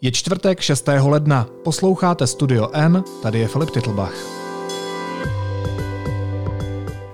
Je 0.00 0.12
čtvrtek 0.12 0.60
6. 0.60 0.88
ledna. 1.02 1.46
Posloucháte 1.64 2.26
Studio 2.26 2.70
N, 2.72 3.04
tady 3.22 3.38
je 3.38 3.48
Filip 3.48 3.70
Titlbach. 3.70 4.14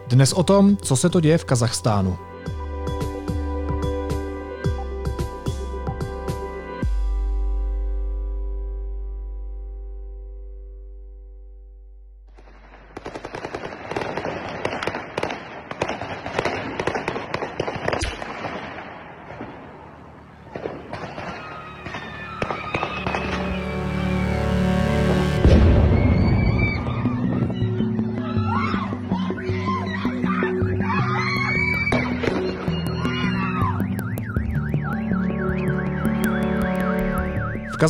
Dnes 0.07 0.33
o 0.33 0.43
tom, 0.43 0.77
co 0.77 0.97
se 0.97 1.11
to 1.11 1.21
děje 1.21 1.39
v 1.39 1.45
Kazachstánu. 1.45 2.19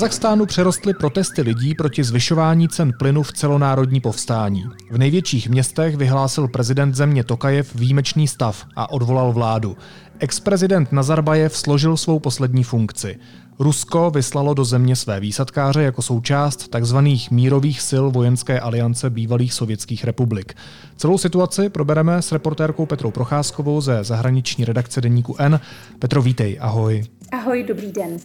Kazachstánu 0.05 0.47
přerostly 0.47 0.95
protesty 0.95 1.43
lidí 1.43 1.75
proti 1.75 2.05
zvyšování 2.05 2.69
cen 2.69 2.93
plynu 2.99 3.23
v 3.23 3.33
celonárodní 3.33 4.01
povstání. 4.01 4.65
V 4.91 4.99
největších 4.99 5.49
městech 5.49 5.97
vyhlásil 5.97 6.49
prezident 6.49 6.95
země 6.95 7.25
Tokajev 7.25 7.75
výjimečný 7.75 8.29
stav 8.29 8.67
a 8.77 8.91
odvolal 8.91 9.33
vládu. 9.33 9.77
Ex-prezident 10.19 10.93
Nazarbajev 10.93 11.57
složil 11.57 11.97
svou 11.97 12.19
poslední 12.19 12.65
funkci. 12.65 13.19
Rusko 13.59 14.11
vyslalo 14.11 14.55
do 14.55 14.65
země 14.65 14.97
své 14.97 15.21
výsadkáře 15.21 15.83
jako 15.83 16.03
součást 16.03 16.69
tzv. 16.81 16.97
mírových 17.31 17.81
sil 17.89 18.05
vojenské 18.11 18.61
aliance 18.61 19.11
bývalých 19.11 19.53
sovětských 19.53 20.05
republik. 20.05 20.55
Celou 20.97 21.19
situaci 21.19 21.69
probereme 21.69 22.23
s 22.23 22.33
reportérkou 22.33 22.87
Petrou 22.87 23.11
Procházkovou 23.11 23.81
ze 23.81 24.05
zahraniční 24.05 24.65
redakce 24.65 25.01
deníku 25.01 25.37
N. 25.39 25.61
Petro, 25.99 26.23
vítej, 26.23 26.59
ahoj. 26.61 27.05
Ahoj, 27.33 27.65
dobrý 27.69 27.93
den. 27.93 28.17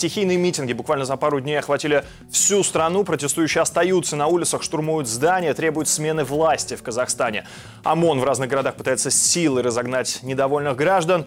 Стихийные 0.00 0.38
митинги 0.38 0.72
буквально 0.72 1.04
за 1.04 1.16
пару 1.16 1.40
дней 1.40 1.58
охватили 1.58 2.04
всю 2.30 2.64
страну. 2.64 3.04
Протестующие 3.04 3.60
остаются 3.60 4.16
на 4.16 4.28
улицах, 4.28 4.62
штурмуют 4.62 5.06
здания, 5.06 5.52
требуют 5.52 5.88
смены 5.88 6.24
власти 6.24 6.74
в 6.74 6.82
Казахстане. 6.82 7.44
ОМОН 7.84 8.20
в 8.20 8.24
разных 8.24 8.48
городах 8.48 8.76
пытается 8.76 9.10
силой 9.10 9.62
разогнать 9.62 10.20
недовольных 10.22 10.74
граждан. 10.74 11.26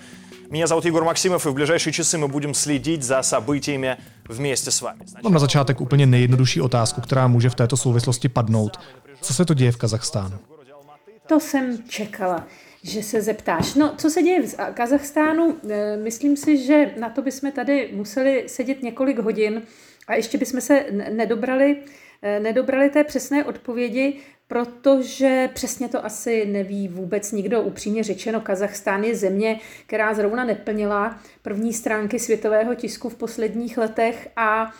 Меня 0.49 0.66
зовут 0.66 0.85
Егор 0.85 1.03
Максимов, 1.03 1.45
и 1.45 1.49
в 1.49 1.53
ближайшие 1.53 1.94
часы 1.94 2.17
мы 2.17 2.27
будем 2.27 2.55
следить 2.55 3.03
за 3.03 3.21
событиями 3.21 3.97
вместе 4.27 4.71
с 4.71 4.81
вами. 4.81 5.05
Mám 5.23 5.33
na 5.33 5.39
začátek 5.39 5.81
úplně 5.81 6.05
nejjednodušší 6.05 6.61
otázku, 6.61 7.01
která 7.01 7.27
může 7.27 7.49
v 7.49 7.55
této 7.55 7.77
souvislosti 7.77 8.29
padnout. 8.29 8.79
Co 9.21 9.33
se 9.33 9.45
to 9.45 9.53
děje 9.53 9.71
v 9.71 9.77
Kazachstánu? 9.77 10.39
To 11.27 11.39
jsem 11.39 11.77
čekala 11.89 12.44
že 12.83 13.03
se 13.03 13.21
zeptáš. 13.21 13.75
No, 13.75 13.95
co 13.97 14.09
se 14.09 14.21
děje 14.21 14.41
v 14.41 14.55
Kazachstánu? 14.73 15.57
Eh, 15.69 15.97
myslím 15.97 16.37
si, 16.37 16.57
že 16.57 16.93
na 16.99 17.09
to 17.09 17.21
bychom 17.21 17.51
tady 17.51 17.89
museli 17.93 18.43
sedět 18.47 18.83
několik 18.83 19.19
hodin 19.19 19.61
a 20.07 20.15
ještě 20.15 20.37
bychom 20.37 20.61
se 20.61 20.85
nedobrali, 21.09 21.77
eh, 22.21 22.39
nedobrali 22.39 22.89
té 22.89 23.03
přesné 23.03 23.45
odpovědi, 23.45 24.19
protože 24.47 25.49
přesně 25.53 25.87
to 25.89 26.05
asi 26.05 26.45
neví 26.45 26.87
vůbec 26.87 27.31
nikdo. 27.31 27.61
Upřímně 27.61 28.03
řečeno, 28.03 28.41
Kazachstán 28.41 29.03
je 29.03 29.15
země, 29.15 29.59
která 29.85 30.13
zrovna 30.13 30.43
neplnila 30.43 31.19
první 31.41 31.73
stránky 31.73 32.19
světového 32.19 32.75
tisku 32.75 33.09
v 33.09 33.15
posledních 33.15 33.77
letech 33.77 34.29
a 34.35 34.65
e, 34.65 34.71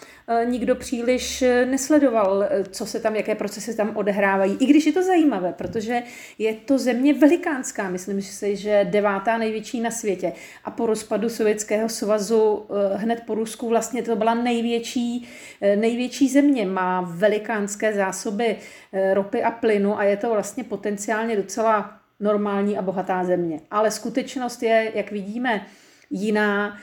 nikdo 0.46 0.76
příliš 0.76 1.42
e, 1.42 1.66
nesledoval, 1.66 2.44
e, 2.44 2.64
co 2.64 2.86
se 2.86 3.00
tam, 3.00 3.16
jaké 3.16 3.36
procesy 3.36 3.76
tam 3.76 3.98
odehrávají. 3.98 4.58
I 4.60 4.66
když 4.66 4.86
je 4.86 4.94
to 4.94 5.04
zajímavé, 5.04 5.54
protože 5.58 6.04
je 6.38 6.54
to 6.54 6.78
země 6.78 7.14
velikánská, 7.14 7.90
myslím 7.90 8.22
si, 8.22 8.56
že 8.56 8.88
devátá 8.90 9.38
největší 9.38 9.82
na 9.82 9.92
světě. 9.92 10.34
A 10.66 10.72
po 10.72 10.86
rozpadu 10.86 11.30
Sovětského 11.30 11.90
svazu 11.90 12.66
hned 12.96 13.24
po 13.26 13.36
Rusku 13.36 13.70
vlastně 13.70 14.04
to 14.04 14.16
byla 14.16 14.34
největší, 14.34 15.28
největší 15.76 16.30
země. 16.30 16.66
Má 16.66 17.02
velikánské 17.02 17.94
zásoby 17.94 18.56
ropy 19.14 19.44
a 19.44 19.52
plynu 19.52 20.00
a 20.00 20.04
je 20.04 20.18
to 20.18 20.30
vlastně 20.30 20.64
potenciálně 20.64 21.36
docela 21.36 22.00
normální 22.20 22.78
a 22.78 22.82
bohatá 22.82 23.24
země. 23.24 23.60
Ale 23.72 23.92
skutečnost 23.92 24.64
je, 24.64 24.92
jak 24.96 25.12
vidíme, 25.12 25.66
jiná. 26.10 26.78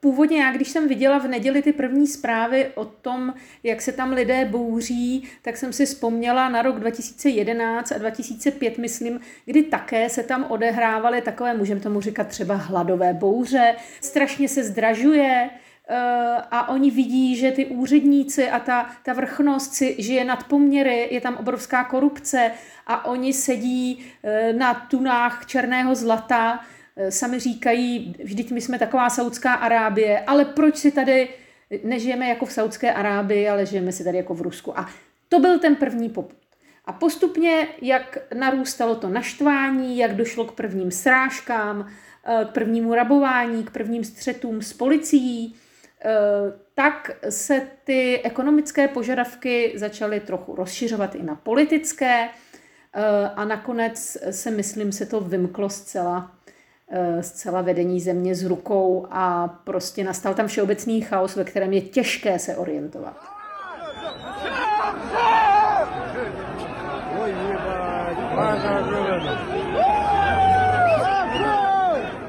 Původně 0.00 0.42
já, 0.42 0.52
když 0.52 0.68
jsem 0.68 0.88
viděla 0.88 1.18
v 1.18 1.28
neděli 1.28 1.62
ty 1.62 1.72
první 1.72 2.06
zprávy 2.06 2.70
o 2.74 2.84
tom, 2.84 3.34
jak 3.62 3.82
se 3.82 3.92
tam 3.92 4.12
lidé 4.12 4.44
bouří, 4.44 5.28
tak 5.42 5.56
jsem 5.56 5.72
si 5.72 5.86
vzpomněla 5.86 6.48
na 6.48 6.62
rok 6.62 6.80
2011 6.80 7.92
a 7.92 7.98
2005, 7.98 8.78
myslím, 8.78 9.20
kdy 9.44 9.62
také 9.62 10.08
se 10.08 10.22
tam 10.22 10.46
odehrávaly 10.48 11.20
takové, 11.20 11.54
můžeme 11.54 11.80
tomu 11.80 12.00
říkat 12.00 12.28
třeba 12.28 12.54
hladové 12.54 13.14
bouře, 13.14 13.74
strašně 14.00 14.48
se 14.48 14.64
zdražuje, 14.64 15.50
eh, 15.88 15.96
a 16.50 16.68
oni 16.68 16.90
vidí, 16.90 17.36
že 17.36 17.50
ty 17.50 17.66
úředníci 17.66 18.50
a 18.50 18.58
ta, 18.58 18.90
ta 19.02 19.12
vrchnost 19.12 19.74
si 19.74 19.96
žije 19.98 20.24
nad 20.24 20.44
poměry, 20.44 21.08
je 21.10 21.20
tam 21.20 21.36
obrovská 21.36 21.84
korupce 21.84 22.52
a 22.86 23.04
oni 23.04 23.32
sedí 23.32 24.04
eh, 24.22 24.52
na 24.52 24.74
tunách 24.74 25.46
černého 25.46 25.94
zlata, 25.94 26.60
sami 27.08 27.38
říkají, 27.38 28.14
vždyť 28.24 28.50
my 28.50 28.60
jsme 28.60 28.78
taková 28.78 29.10
Saudská 29.10 29.54
Arábie, 29.54 30.20
ale 30.20 30.44
proč 30.44 30.76
si 30.76 30.92
tady 30.92 31.28
nežijeme 31.84 32.28
jako 32.28 32.46
v 32.46 32.52
Saudské 32.52 32.92
Arábii, 32.92 33.48
ale 33.48 33.66
žijeme 33.66 33.92
si 33.92 34.04
tady 34.04 34.16
jako 34.16 34.34
v 34.34 34.40
Rusku. 34.40 34.78
A 34.78 34.88
to 35.28 35.40
byl 35.40 35.58
ten 35.58 35.76
první 35.76 36.08
poput. 36.08 36.36
A 36.84 36.92
postupně, 36.92 37.68
jak 37.82 38.18
narůstalo 38.34 38.94
to 38.94 39.08
naštvání, 39.08 39.98
jak 39.98 40.16
došlo 40.16 40.44
k 40.44 40.52
prvním 40.52 40.90
srážkám, 40.90 41.86
eh, 42.24 42.44
k 42.44 42.48
prvnímu 42.48 42.94
rabování, 42.94 43.64
k 43.64 43.70
prvním 43.70 44.04
střetům 44.04 44.62
s 44.62 44.72
policií, 44.72 45.54
eh, 46.04 46.08
tak 46.74 47.10
se 47.28 47.68
ty 47.84 48.20
ekonomické 48.22 48.88
požadavky 48.88 49.72
začaly 49.74 50.20
trochu 50.20 50.54
rozšiřovat 50.54 51.14
i 51.14 51.22
na 51.22 51.34
politické 51.34 52.28
a 53.36 53.44
nakonec 53.44 54.16
se, 54.30 54.50
myslím, 54.50 54.92
se 54.92 55.06
to 55.06 55.20
vymklo 55.20 55.70
zcela 55.70 56.37
Eh, 56.37 56.37
zcela 57.20 57.62
vedení 57.62 58.00
země 58.00 58.34
z 58.34 58.44
rukou 58.44 59.06
a 59.10 59.48
prostě 59.64 60.04
nastal 60.04 60.34
tam 60.34 60.46
všeobecný 60.46 61.00
chaos, 61.00 61.36
ve 61.36 61.44
kterém 61.44 61.72
je 61.72 61.80
těžké 61.80 62.38
se 62.38 62.56
orientovat. 62.56 63.16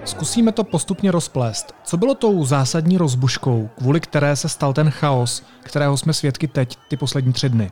Zkusíme 0.06 0.52
to 0.52 0.64
postupně 0.64 1.12
rozplést. 1.12 1.76
Co 1.84 1.98
bylo 1.98 2.16
tou 2.16 2.46
zásadní 2.46 2.98
rozbuškou, 2.98 3.70
kvůli 3.78 4.00
které 4.00 4.36
se 4.36 4.50
stal 4.50 4.74
ten 4.74 4.90
chaos, 4.90 5.44
kterého 5.64 5.98
jsme 5.98 6.14
svědky 6.14 6.48
teď, 6.48 6.78
ty 6.88 6.98
poslední 6.98 7.34
tři 7.34 7.50
dny? 7.50 7.72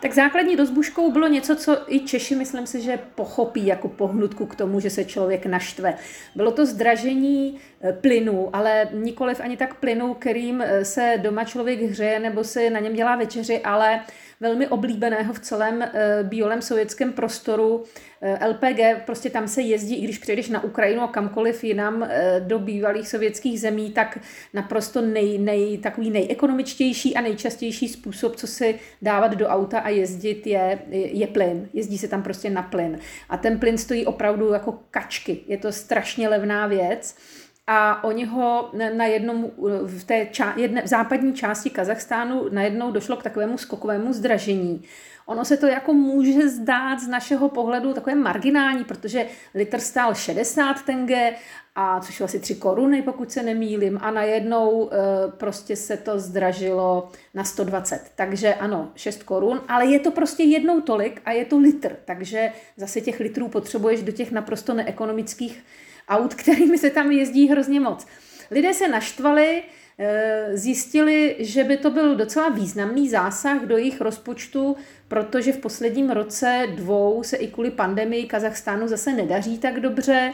Tak 0.00 0.12
základní 0.12 0.56
rozbuškou 0.56 1.12
bylo 1.12 1.28
něco, 1.28 1.56
co 1.56 1.78
i 1.86 2.00
Češi, 2.00 2.34
myslím 2.34 2.66
si, 2.66 2.80
že 2.80 2.98
pochopí 3.14 3.66
jako 3.66 3.88
pohnutku 3.88 4.46
k 4.46 4.54
tomu, 4.54 4.80
že 4.80 4.90
se 4.90 5.04
člověk 5.04 5.46
naštve. 5.46 5.94
Bylo 6.34 6.52
to 6.52 6.66
zdražení 6.66 7.58
eh, 7.80 7.92
plynu, 7.92 8.56
ale 8.56 8.88
nikoliv 8.92 9.40
ani 9.40 9.56
tak 9.56 9.74
plynu, 9.74 10.14
kterým 10.14 10.62
eh, 10.62 10.84
se 10.84 11.14
doma 11.22 11.44
člověk 11.44 11.80
hřeje 11.82 12.20
nebo 12.20 12.44
se 12.44 12.70
na 12.70 12.80
něm 12.80 12.94
dělá 12.94 13.16
večeři, 13.16 13.60
ale 13.60 14.00
velmi 14.44 14.68
oblíbeného 14.68 15.34
v 15.34 15.38
celém 15.38 15.76
uh, 15.76 16.28
bývalém 16.28 16.62
sovětském 16.62 17.12
prostoru. 17.12 17.76
Uh, 17.76 18.48
LPG, 18.48 19.04
prostě 19.06 19.30
tam 19.30 19.48
se 19.48 19.62
jezdí, 19.62 19.96
i 19.96 20.04
když 20.04 20.18
přijedeš 20.18 20.48
na 20.48 20.64
Ukrajinu 20.64 21.02
a 21.02 21.08
kamkoliv 21.08 21.64
jinam 21.64 22.02
uh, 22.02 22.08
do 22.38 22.58
bývalých 22.58 23.08
sovětských 23.08 23.60
zemí, 23.60 23.90
tak 23.90 24.18
naprosto 24.54 25.00
nej, 25.00 25.38
nej, 25.38 25.78
takový 25.78 26.10
nejekonomičtější 26.10 27.16
a 27.16 27.20
nejčastější 27.20 27.88
způsob, 27.88 28.36
co 28.36 28.46
si 28.46 28.80
dávat 29.02 29.34
do 29.34 29.46
auta 29.46 29.78
a 29.78 29.88
jezdit, 29.88 30.46
je, 30.46 30.78
je 30.90 31.26
plyn. 31.26 31.68
Jezdí 31.72 31.98
se 31.98 32.08
tam 32.08 32.22
prostě 32.22 32.50
na 32.50 32.62
plyn. 32.62 32.98
A 33.28 33.36
ten 33.36 33.58
plyn 33.58 33.78
stojí 33.78 34.06
opravdu 34.06 34.52
jako 34.52 34.78
kačky. 34.90 35.40
Je 35.46 35.58
to 35.58 35.72
strašně 35.72 36.28
levná 36.28 36.66
věc 36.66 37.16
a 37.66 38.04
oni 38.04 38.24
ho 38.24 38.70
na 38.96 39.04
jednom, 39.04 39.50
v 39.84 40.04
té 40.04 40.26
ča, 40.26 40.54
jedne, 40.56 40.82
v 40.82 40.86
západní 40.86 41.32
části 41.32 41.70
Kazachstánu 41.70 42.46
najednou 42.50 42.92
došlo 42.92 43.16
k 43.16 43.22
takovému 43.22 43.58
skokovému 43.58 44.12
zdražení. 44.12 44.82
Ono 45.26 45.44
se 45.44 45.56
to 45.56 45.66
jako 45.66 45.92
může 45.92 46.48
zdát 46.48 47.00
z 47.00 47.08
našeho 47.08 47.48
pohledu 47.48 47.92
takové 47.92 48.14
marginální, 48.14 48.84
protože 48.84 49.26
litr 49.54 49.78
stál 49.78 50.14
60 50.14 50.82
tenge, 50.82 51.34
a 51.76 52.00
což 52.00 52.20
asi 52.20 52.40
3 52.40 52.54
koruny, 52.54 53.02
pokud 53.02 53.32
se 53.32 53.42
nemýlim, 53.42 53.98
a 54.02 54.10
najednou 54.10 54.90
e, 54.92 54.96
prostě 55.30 55.76
se 55.76 55.96
to 55.96 56.18
zdražilo 56.18 57.08
na 57.34 57.44
120. 57.44 58.12
Takže 58.14 58.54
ano, 58.54 58.92
6 58.94 59.22
korun, 59.22 59.60
ale 59.68 59.86
je 59.86 60.00
to 60.00 60.10
prostě 60.10 60.42
jednou 60.42 60.80
tolik 60.80 61.22
a 61.24 61.32
je 61.32 61.44
to 61.44 61.58
litr, 61.58 61.96
takže 62.04 62.52
zase 62.76 63.00
těch 63.00 63.20
litrů 63.20 63.48
potřebuješ 63.48 64.02
do 64.02 64.12
těch 64.12 64.32
naprosto 64.32 64.74
neekonomických 64.74 65.64
aut, 66.08 66.34
kterými 66.34 66.78
se 66.78 66.90
tam 66.90 67.10
jezdí 67.10 67.48
hrozně 67.48 67.80
moc. 67.80 68.06
Lidé 68.50 68.74
se 68.74 68.88
naštvali, 68.88 69.62
zjistili, 70.52 71.36
že 71.38 71.64
by 71.64 71.76
to 71.76 71.90
byl 71.90 72.16
docela 72.16 72.48
významný 72.48 73.08
zásah 73.08 73.62
do 73.62 73.76
jejich 73.76 74.00
rozpočtu, 74.00 74.76
protože 75.08 75.52
v 75.52 75.58
posledním 75.58 76.10
roce 76.10 76.66
dvou 76.74 77.22
se 77.22 77.36
i 77.36 77.48
kvůli 77.48 77.70
pandemii 77.70 78.26
Kazachstánu 78.26 78.88
zase 78.88 79.12
nedaří 79.12 79.58
tak 79.58 79.80
dobře 79.80 80.32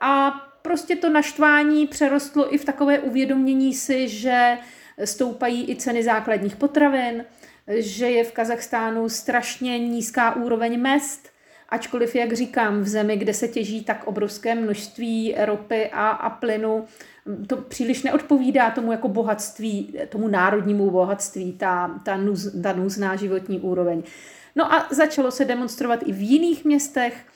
a 0.00 0.30
prostě 0.62 0.96
to 0.96 1.10
naštvání 1.10 1.86
přerostlo 1.86 2.54
i 2.54 2.58
v 2.58 2.64
takové 2.64 2.98
uvědomění 2.98 3.74
si, 3.74 4.08
že 4.08 4.58
stoupají 5.04 5.70
i 5.70 5.76
ceny 5.76 6.02
základních 6.02 6.56
potravin, 6.56 7.24
že 7.68 8.10
je 8.10 8.24
v 8.24 8.32
Kazachstánu 8.32 9.08
strašně 9.08 9.78
nízká 9.78 10.36
úroveň 10.36 10.80
mest, 10.80 11.28
ačkoliv, 11.74 12.14
jak 12.14 12.32
říkám, 12.32 12.80
v 12.80 12.88
zemi, 12.88 13.16
kde 13.16 13.34
se 13.34 13.48
těží 13.48 13.84
tak 13.84 14.06
obrovské 14.06 14.54
množství 14.54 15.34
ropy 15.38 15.90
a, 15.92 16.08
a 16.08 16.30
plynu, 16.30 16.84
to 17.46 17.56
příliš 17.56 18.02
neodpovídá 18.02 18.70
tomu 18.70 18.92
jako 18.92 19.08
bohatství, 19.08 19.98
tomu 20.08 20.28
národnímu 20.28 20.90
bohatství, 20.90 21.52
ta, 21.52 22.00
ta, 22.04 22.16
nuz, 22.16 22.48
ta 22.62 22.72
nuzná 22.72 23.16
životní 23.16 23.60
úroveň. 23.60 24.02
No 24.56 24.72
a 24.74 24.86
začalo 24.90 25.30
se 25.30 25.44
demonstrovat 25.44 26.00
i 26.06 26.12
v 26.12 26.20
jiných 26.20 26.64
městech, 26.64 27.26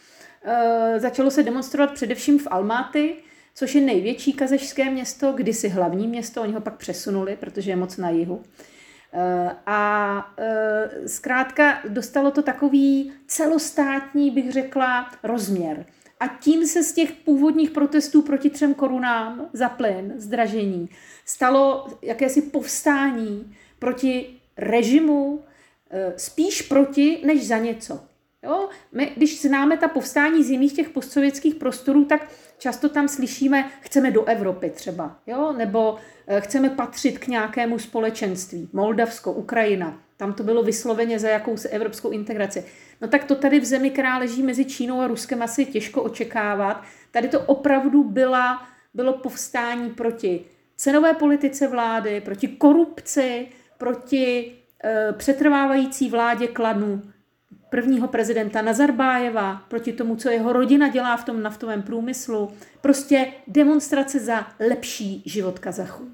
e, 0.44 1.00
začalo 1.00 1.30
se 1.30 1.42
demonstrovat 1.42 1.92
především 1.92 2.38
v 2.38 2.48
Almaty, 2.50 3.16
což 3.54 3.74
je 3.74 3.80
největší 3.80 4.32
kazašské 4.32 4.90
město, 4.90 5.32
kdysi 5.32 5.68
hlavní 5.68 6.08
město, 6.08 6.42
oni 6.42 6.52
ho 6.52 6.60
pak 6.60 6.76
přesunuli, 6.76 7.36
protože 7.40 7.70
je 7.70 7.76
moc 7.76 7.96
na 7.96 8.10
jihu. 8.10 8.42
Eh, 8.42 8.77
a 9.66 10.34
eh, 10.38 11.08
zkrátka 11.08 11.78
dostalo 11.88 12.30
to 12.30 12.42
takový 12.42 13.12
celostátní, 13.26 14.30
bych 14.30 14.52
řekla, 14.52 15.10
rozměr. 15.22 15.86
A 16.20 16.28
tím 16.28 16.66
se 16.66 16.82
z 16.82 16.92
těch 16.92 17.12
původních 17.12 17.70
protestů 17.70 18.22
proti 18.22 18.50
třem 18.50 18.74
korunám 18.74 19.48
za 19.52 19.68
plyn, 19.68 20.12
zdražení, 20.16 20.88
stalo 21.24 21.86
jakési 22.02 22.42
povstání 22.42 23.56
proti 23.78 24.40
režimu, 24.56 25.44
eh, 25.90 26.12
spíš 26.16 26.62
proti 26.62 27.22
než 27.26 27.46
za 27.46 27.58
něco. 27.58 28.00
Jo? 28.48 28.68
My, 28.92 29.12
když 29.16 29.42
známe 29.42 29.76
ta 29.76 29.88
povstání 29.88 30.44
z 30.44 30.50
jiných 30.50 30.72
těch 30.72 30.88
postsovětských 30.88 31.54
prostorů, 31.54 32.04
tak 32.04 32.30
často 32.58 32.88
tam 32.88 33.08
slyšíme, 33.08 33.70
chceme 33.80 34.10
do 34.10 34.24
Evropy 34.24 34.70
třeba, 34.70 35.16
jo? 35.26 35.52
nebo 35.52 35.98
Eh, 36.30 36.40
chceme 36.40 36.70
patřit 36.70 37.18
k 37.18 37.26
nějakému 37.26 37.78
společenství. 37.78 38.68
Moldavsko, 38.72 39.32
Ukrajina, 39.32 40.00
tam 40.16 40.32
to 40.32 40.42
bylo 40.42 40.62
vysloveně 40.62 41.18
za 41.18 41.28
jakousi 41.28 41.68
evropskou 41.68 42.10
integraci. 42.10 42.64
No 43.00 43.08
tak 43.08 43.24
to 43.24 43.34
tady 43.34 43.60
v 43.60 43.64
zemi, 43.64 43.90
která 43.90 44.18
leží 44.18 44.42
mezi 44.42 44.64
Čínou 44.64 45.00
a 45.00 45.06
Ruskem, 45.06 45.42
asi 45.42 45.66
těžko 45.66 46.02
očekávat. 46.02 46.82
Tady 47.10 47.28
to 47.28 47.40
opravdu 47.40 48.04
byla, 48.04 48.68
bylo 48.94 49.12
povstání 49.12 49.90
proti 49.90 50.44
cenové 50.76 51.14
politice 51.14 51.68
vlády, 51.68 52.20
proti 52.20 52.48
korupci, 52.48 53.48
proti 53.78 54.52
e, 54.84 55.12
přetrvávající 55.12 56.10
vládě 56.10 56.46
klanu 56.46 57.02
prvního 57.70 58.08
prezidenta 58.08 58.62
Nazarbájeva, 58.62 59.62
proti 59.68 59.92
tomu, 59.92 60.16
co 60.16 60.28
jeho 60.28 60.52
rodina 60.52 60.88
dělá 60.88 61.16
v 61.16 61.24
tom 61.24 61.42
naftovém 61.42 61.82
průmyslu. 61.82 62.50
Prostě 62.80 63.26
demonstrace 63.46 64.20
za 64.20 64.46
lepší 64.68 65.22
život 65.26 65.58
Kazachů. 65.58 66.08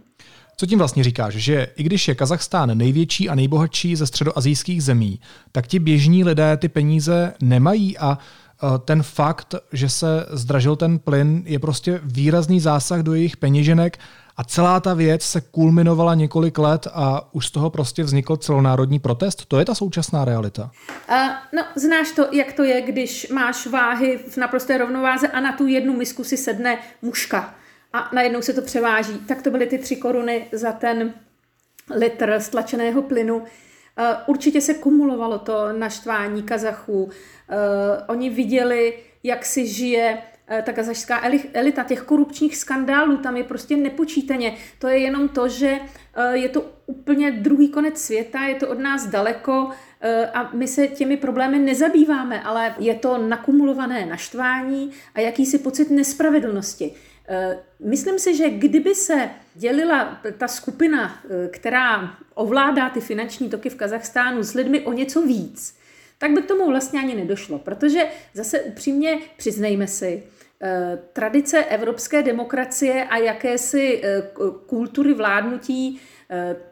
Co 0.56 0.66
tím 0.66 0.78
vlastně 0.78 1.04
říkáš? 1.04 1.34
Že 1.34 1.66
i 1.76 1.82
když 1.82 2.08
je 2.08 2.14
Kazachstán 2.14 2.78
největší 2.78 3.28
a 3.28 3.34
nejbohatší 3.34 3.96
ze 3.96 4.06
středoazijských 4.06 4.82
zemí, 4.82 5.20
tak 5.52 5.66
ti 5.66 5.78
běžní 5.78 6.24
lidé 6.24 6.56
ty 6.56 6.68
peníze 6.68 7.34
nemají 7.42 7.98
a 7.98 8.18
e, 8.18 8.78
ten 8.78 9.02
fakt, 9.02 9.54
že 9.72 9.88
se 9.88 10.26
zdražil 10.30 10.76
ten 10.76 10.98
plyn, 10.98 11.42
je 11.46 11.58
prostě 11.58 12.00
výrazný 12.04 12.60
zásah 12.60 13.00
do 13.00 13.14
jejich 13.14 13.36
peněženek 13.36 13.98
a 14.36 14.44
celá 14.44 14.80
ta 14.80 14.94
věc 14.94 15.22
se 15.22 15.40
kulminovala 15.40 16.14
několik 16.14 16.58
let 16.58 16.86
a 16.92 17.34
už 17.34 17.46
z 17.46 17.50
toho 17.50 17.70
prostě 17.70 18.02
vznikl 18.02 18.36
celonárodní 18.36 18.98
protest. 18.98 19.44
To 19.46 19.58
je 19.58 19.64
ta 19.64 19.74
současná 19.74 20.24
realita. 20.24 20.70
Uh, 21.10 21.16
no, 21.52 21.64
znáš 21.74 22.12
to, 22.12 22.26
jak 22.32 22.52
to 22.52 22.62
je, 22.62 22.80
když 22.80 23.28
máš 23.28 23.66
váhy 23.66 24.18
v 24.28 24.36
naprosté 24.36 24.78
rovnováze 24.78 25.28
a 25.28 25.40
na 25.40 25.52
tu 25.52 25.66
jednu 25.66 25.96
misku 25.96 26.24
si 26.24 26.36
sedne 26.36 26.78
muška 27.02 27.54
a 27.92 28.10
najednou 28.14 28.42
se 28.42 28.52
to 28.52 28.62
převáží. 28.62 29.18
Tak 29.28 29.42
to 29.42 29.50
byly 29.50 29.66
ty 29.66 29.78
tři 29.78 29.96
koruny 29.96 30.46
za 30.52 30.72
ten 30.72 31.14
litr 31.96 32.36
stlačeného 32.38 33.02
plynu. 33.02 33.36
Uh, 33.36 33.44
určitě 34.26 34.60
se 34.60 34.74
kumulovalo 34.74 35.38
to 35.38 35.72
naštvání 35.72 36.42
Kazachů. 36.42 37.04
Uh, 37.04 37.10
oni 38.06 38.30
viděli, 38.30 38.98
jak 39.22 39.46
si 39.46 39.66
žije 39.66 40.18
ta 40.62 40.72
kazašská 40.72 41.22
elita, 41.52 41.82
těch 41.82 42.02
korupčních 42.02 42.56
skandálů, 42.56 43.16
tam 43.16 43.36
je 43.36 43.44
prostě 43.44 43.76
nepočítaně. 43.76 44.56
To 44.78 44.88
je 44.88 44.98
jenom 44.98 45.28
to, 45.28 45.48
že 45.48 45.78
je 46.32 46.48
to 46.48 46.70
úplně 46.86 47.30
druhý 47.30 47.68
konec 47.68 48.00
světa, 48.00 48.42
je 48.42 48.54
to 48.54 48.68
od 48.68 48.78
nás 48.78 49.06
daleko 49.06 49.70
a 50.34 50.50
my 50.52 50.68
se 50.68 50.88
těmi 50.88 51.16
problémy 51.16 51.58
nezabýváme, 51.58 52.42
ale 52.42 52.74
je 52.78 52.94
to 52.94 53.18
nakumulované 53.18 54.06
naštvání 54.06 54.90
a 55.14 55.20
jakýsi 55.20 55.58
pocit 55.58 55.90
nespravedlnosti. 55.90 56.94
Eh, 57.28 57.58
myslím 57.80 58.18
si, 58.18 58.36
že 58.36 58.50
kdyby 58.50 58.94
se 58.94 59.30
dělila 59.54 60.20
ta 60.38 60.48
skupina, 60.48 61.22
eh, 61.24 61.48
která 61.48 62.16
ovládá 62.34 62.90
ty 62.90 63.00
finanční 63.00 63.50
toky 63.50 63.70
v 63.70 63.74
Kazachstánu 63.74 64.42
s 64.42 64.54
lidmi 64.54 64.80
o 64.80 64.92
něco 64.92 65.22
víc, 65.22 65.76
tak 66.18 66.30
by 66.30 66.42
k 66.42 66.46
tomu 66.46 66.66
vlastně 66.66 67.00
ani 67.00 67.14
nedošlo. 67.14 67.58
Protože 67.58 68.06
zase 68.34 68.60
upřímně 68.60 69.18
přiznejme 69.36 69.86
si, 69.86 70.22
eh, 70.26 70.33
tradice 71.12 71.64
evropské 71.64 72.22
demokracie 72.22 73.04
a 73.04 73.16
jakési 73.16 74.02
kultury 74.66 75.14
vládnutí 75.14 76.00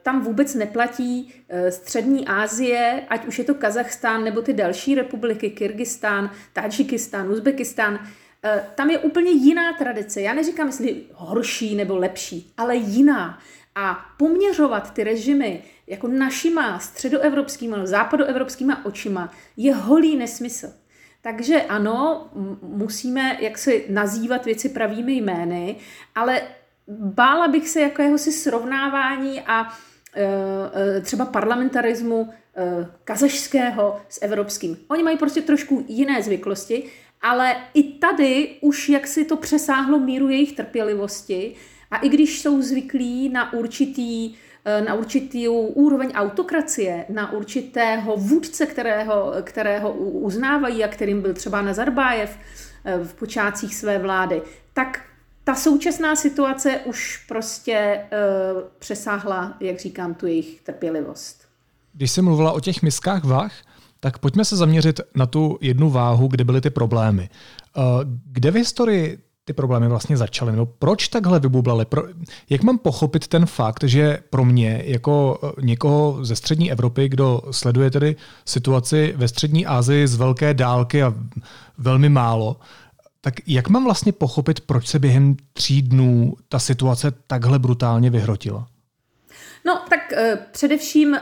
tam 0.03 0.21
vůbec 0.21 0.55
neplatí 0.55 1.35
střední 1.69 2.27
Asie, 2.27 3.03
ať 3.09 3.27
už 3.27 3.39
je 3.39 3.45
to 3.45 3.55
Kazachstán 3.55 4.25
nebo 4.25 4.43
ty 4.43 4.53
další 4.53 4.95
republiky, 4.95 5.51
Kyrgyzstán, 5.51 6.31
Tadžikistán, 6.53 7.31
Uzbekistán, 7.31 7.99
Eh, 8.45 8.67
tam 8.75 8.91
je 8.91 8.99
úplně 8.99 9.31
jiná 9.31 9.73
tradice. 9.73 10.21
Já 10.21 10.35
neříkám, 10.35 10.67
jestli 10.67 11.03
horší 11.15 11.75
nebo 11.75 11.97
lepší, 11.97 12.53
ale 12.57 12.77
jiná. 12.77 13.39
A 13.75 14.07
poměřovat 14.19 14.95
ty 14.95 15.05
režimy 15.05 15.63
jako 15.87 16.09
našima 16.09 16.79
středoevropskými 16.79 17.77
nebo 17.77 17.87
západoevropskýma 17.87 18.85
očima 18.85 19.33
je 19.57 19.75
holý 19.75 20.17
nesmysl. 20.17 20.73
Takže 21.23 21.63
ano, 21.63 22.29
musíme 22.63 23.37
jaksi 23.41 23.85
nazývat 23.89 24.45
věci 24.45 24.69
pravými 24.69 25.13
jmény, 25.13 25.77
ale 26.15 26.43
bála 26.89 27.49
bych 27.49 27.69
se 27.69 27.81
jakéhosi 27.81 28.33
srovnávání 28.33 29.41
a 29.41 29.63
e, 29.63 30.25
e, 30.97 31.01
třeba 31.01 31.25
parlamentarismu 31.25 32.29
e, 32.31 32.87
kazašského 33.05 34.01
s 34.09 34.23
evropským. 34.23 34.77
Oni 34.89 35.03
mají 35.03 35.17
prostě 35.17 35.43
trošku 35.43 35.85
jiné 35.89 36.23
zvyklosti 36.23 36.91
ale 37.23 37.57
i 37.75 37.83
tady 37.83 38.57
už 38.61 38.89
jak 38.89 39.07
si 39.07 39.25
to 39.25 39.37
přesáhlo 39.37 39.99
míru 39.99 40.29
jejich 40.29 40.53
trpělivosti 40.53 41.55
a 41.91 41.97
i 41.97 42.09
když 42.09 42.41
jsou 42.41 42.63
zvyklí 42.63 43.29
na 43.29 43.53
určitý 43.53 44.35
na 44.87 44.95
určitý 44.95 45.49
úroveň 45.49 46.13
autokracie, 46.15 47.05
na 47.09 47.33
určitého 47.33 48.17
vůdce, 48.17 48.67
kterého, 48.67 49.33
kterého 49.43 49.93
uznávají 49.93 50.85
a 50.85 50.89
kterým 50.89 51.23
byl 51.23 51.35
třeba 51.35 51.63
Nazarbájev 51.63 52.39
eh, 52.85 53.05
v 53.05 53.15
počátcích 53.15 53.75
své 53.75 53.99
vlády, 53.99 54.43
tak 54.73 55.01
ta 55.45 55.55
současná 55.55 56.17
situace 56.17 56.81
už 56.85 57.25
prostě 57.29 58.01
uh, 58.55 58.63
přesáhla, 58.79 59.57
jak 59.61 59.81
říkám, 59.81 60.15
tu 60.15 60.27
jejich 60.27 60.61
trpělivost. 60.61 61.49
Když 61.93 62.11
jsi 62.11 62.23
mluvila 62.23 62.53
o 62.53 62.61
těch 62.61 62.83
miskách 62.83 63.25
vah, 63.25 63.53
tak 64.01 64.19
pojďme 64.19 64.45
se 64.45 64.57
zaměřit 64.57 65.01
na 65.15 65.27
tu 65.27 65.59
jednu 65.61 65.91
váhu, 65.91 66.29
kde 66.29 66.45
byly 66.45 66.61
ty 66.61 66.71
problémy. 66.71 67.29
Eh, 67.77 67.81
kde 68.33 68.51
v 68.51 68.55
historii 68.55 69.19
ty 69.45 69.53
problémy 69.53 69.89
vlastně 69.89 70.17
začaly? 70.17 70.53
Nebo 70.53 70.67
proč 70.67 71.09
takhle 71.09 71.41
vybublaly? 71.41 71.85
Pro, 71.85 72.03
jak 72.51 72.63
mám 72.63 72.79
pochopit 72.79 73.29
ten 73.29 73.47
fakt, 73.47 73.85
že 73.85 74.19
pro 74.31 74.45
mě, 74.45 74.83
jako 74.87 75.39
eh, 75.43 75.63
někoho 75.63 76.25
ze 76.25 76.37
střední 76.37 76.73
Evropy, 76.73 77.09
kdo 77.09 77.43
sleduje 77.51 77.91
tedy 77.91 78.17
situaci 78.45 79.15
ve 79.17 79.29
střední 79.29 79.67
Asii 79.67 80.09
z 80.09 80.15
velké 80.15 80.55
dálky 80.55 81.03
a 81.03 81.15
velmi 81.79 82.09
málo, 82.09 82.57
tak 83.21 83.35
jak 83.47 83.69
mám 83.69 83.85
vlastně 83.85 84.13
pochopit, 84.13 84.61
proč 84.61 84.87
se 84.87 84.99
během 84.99 85.37
tří 85.53 85.83
dnů 85.83 86.35
ta 86.49 86.59
situace 86.59 87.13
takhle 87.27 87.59
brutálně 87.59 88.11
vyhrotila? 88.11 88.67
No, 89.65 89.81
tak 89.91 90.01
uh, 90.13 90.39
především 90.53 91.09
uh, 91.09 91.19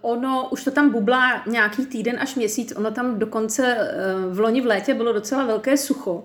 ono, 0.00 0.48
už 0.50 0.64
to 0.64 0.70
tam 0.70 0.90
bublá 0.90 1.42
nějaký 1.46 1.86
týden 1.86 2.18
až 2.20 2.34
měsíc, 2.34 2.72
ono 2.76 2.90
tam 2.90 3.18
dokonce 3.18 3.76
uh, 3.76 4.34
v 4.34 4.40
loni 4.40 4.60
v 4.60 4.66
létě 4.66 4.94
bylo 4.94 5.12
docela 5.12 5.44
velké 5.44 5.76
sucho 5.76 6.24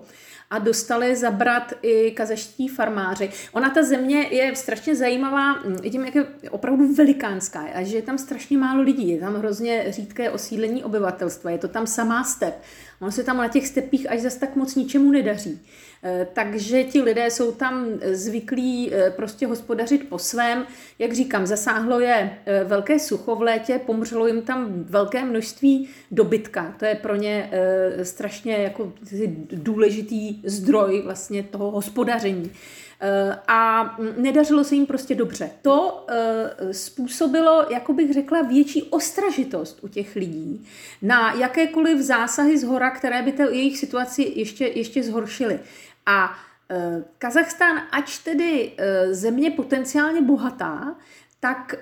a 0.50 0.58
dostali 0.58 1.16
zabrat 1.16 1.72
i 1.82 2.10
kazeští 2.10 2.68
farmáři. 2.68 3.30
Ona 3.52 3.70
ta 3.70 3.82
země 3.82 4.26
je 4.30 4.56
strašně 4.56 4.96
zajímavá, 4.96 5.54
i 5.82 5.90
tím, 5.90 6.04
jak 6.04 6.14
je 6.14 6.26
opravdu 6.50 6.94
velikánská 6.94 7.60
a 7.74 7.82
že 7.82 7.96
je 7.96 8.02
tam 8.02 8.18
strašně 8.18 8.58
málo 8.58 8.82
lidí, 8.82 9.08
je 9.08 9.20
tam 9.20 9.34
hrozně 9.34 9.84
řídké 9.88 10.30
osídlení 10.30 10.84
obyvatelstva, 10.84 11.50
je 11.50 11.58
to 11.58 11.68
tam 11.68 11.86
samá 11.86 12.24
step. 12.24 12.54
On 13.00 13.12
se 13.12 13.24
tam 13.24 13.36
na 13.36 13.48
těch 13.48 13.66
stepích 13.66 14.10
až 14.10 14.20
zas 14.20 14.36
tak 14.36 14.56
moc 14.56 14.74
ničemu 14.74 15.10
nedaří. 15.10 15.60
Eh, 16.02 16.26
takže 16.32 16.84
ti 16.84 17.02
lidé 17.02 17.30
jsou 17.30 17.52
tam 17.52 17.86
zvyklí 18.12 18.94
eh, 18.94 19.10
prostě 19.10 19.46
hospodařit 19.46 20.08
po 20.08 20.18
svém. 20.18 20.66
Jak 20.98 21.12
říkám, 21.12 21.46
zasáhlo 21.46 22.00
je 22.00 22.38
eh, 22.46 22.64
velké 22.64 22.98
sucho 22.98 23.36
v 23.36 23.42
létě, 23.42 23.80
pomřelo 23.86 24.26
jim 24.26 24.42
tam 24.42 24.84
velké 24.84 25.24
množství 25.24 25.88
dobytka. 26.10 26.74
To 26.78 26.84
je 26.84 26.94
pro 26.94 27.16
ně 27.16 27.50
strašně 28.02 28.52
jako 28.52 28.92
důležitý 29.52 30.40
zdroj 30.44 31.02
vlastně 31.04 31.42
toho 31.42 31.70
hospodaření 31.70 32.50
a 33.48 33.96
nedařilo 34.16 34.64
se 34.64 34.74
jim 34.74 34.86
prostě 34.86 35.14
dobře. 35.14 35.50
To 35.62 36.06
způsobilo, 36.72 37.66
jako 37.70 37.92
bych 37.92 38.12
řekla, 38.12 38.42
větší 38.42 38.82
ostražitost 38.82 39.78
u 39.82 39.88
těch 39.88 40.16
lidí 40.16 40.66
na 41.02 41.32
jakékoliv 41.32 41.98
zásahy 41.98 42.58
z 42.58 42.64
hora, 42.64 42.90
které 42.90 43.22
by 43.22 43.34
jejich 43.50 43.78
situaci 43.78 44.32
ještě, 44.36 44.66
ještě 44.66 45.02
zhoršily. 45.02 45.60
A 46.06 46.38
e, 46.70 47.04
Kazachstán, 47.18 47.82
ač 47.90 48.18
tedy 48.18 48.72
země 49.10 49.50
potenciálně 49.50 50.22
bohatá, 50.22 50.96
tak 51.40 51.74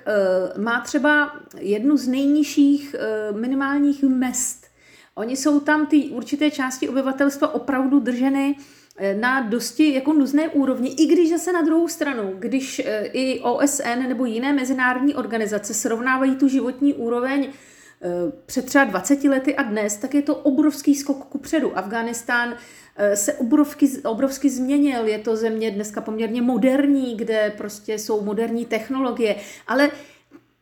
má 0.57 0.81
třeba 0.81 1.39
jednu 1.57 1.97
z 1.97 2.07
nejnižších 2.07 2.95
minimálních 3.31 4.03
mest. 4.03 4.67
Oni 5.15 5.37
jsou 5.37 5.59
tam, 5.59 5.85
ty 5.85 6.03
určité 6.03 6.51
části 6.51 6.89
obyvatelstva 6.89 7.53
opravdu 7.53 7.99
drženy 7.99 8.55
na 9.19 9.41
dosti 9.41 9.93
jako 9.93 10.13
nuzné 10.13 10.49
úrovni, 10.49 10.89
i 10.89 11.05
když 11.05 11.29
zase 11.29 11.53
na 11.53 11.61
druhou 11.61 11.87
stranu, 11.87 12.33
když 12.39 12.81
i 13.03 13.39
OSN 13.39 14.07
nebo 14.07 14.25
jiné 14.25 14.53
mezinárodní 14.53 15.15
organizace 15.15 15.73
srovnávají 15.73 16.35
tu 16.35 16.47
životní 16.47 16.93
úroveň 16.93 17.49
před 18.45 18.65
třeba 18.65 18.83
20 18.83 19.23
lety 19.23 19.55
a 19.55 19.63
dnes, 19.63 19.97
tak 19.97 20.13
je 20.13 20.21
to 20.21 20.35
obrovský 20.35 20.95
skok 20.95 21.25
ku 21.25 21.37
předu. 21.37 21.77
Afghánistán 21.77 22.55
Eh, 23.01 23.15
se 23.15 23.33
obrovsky, 23.33 23.89
obrovsky 24.03 24.49
změnil. 24.49 25.07
Je 25.07 25.19
to 25.19 25.35
země 25.35 25.71
dneska 25.71 26.01
poměrně 26.01 26.41
moderní, 26.41 27.17
kde 27.17 27.53
prostě 27.57 27.93
jsou 27.99 28.21
moderní 28.21 28.65
technologie, 28.65 29.35
ale 29.67 29.91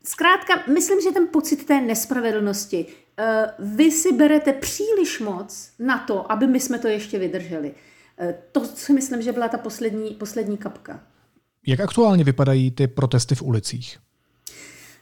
zkrátka, 0.03 0.63
myslím, 0.73 1.01
že 1.01 1.11
ten 1.11 1.27
pocit 1.27 1.65
té 1.65 1.81
nespravedlnosti, 1.81 2.85
vy 3.59 3.91
si 3.91 4.13
berete 4.13 4.53
příliš 4.53 5.19
moc 5.19 5.69
na 5.79 5.97
to, 5.97 6.31
aby 6.31 6.47
my 6.47 6.59
jsme 6.59 6.79
to 6.79 6.87
ještě 6.87 7.19
vydrželi. 7.19 7.73
Eh, 8.19 8.35
to 8.51 8.65
si 8.65 8.93
myslím, 8.93 9.21
že 9.21 9.31
byla 9.31 9.47
ta 9.47 9.57
poslední, 9.57 10.09
poslední 10.09 10.57
kapka. 10.57 10.99
Jak 11.67 11.79
aktuálně 11.79 12.23
vypadají 12.23 12.71
ty 12.71 12.87
protesty 12.87 13.35
v 13.35 13.41
ulicích? 13.41 13.99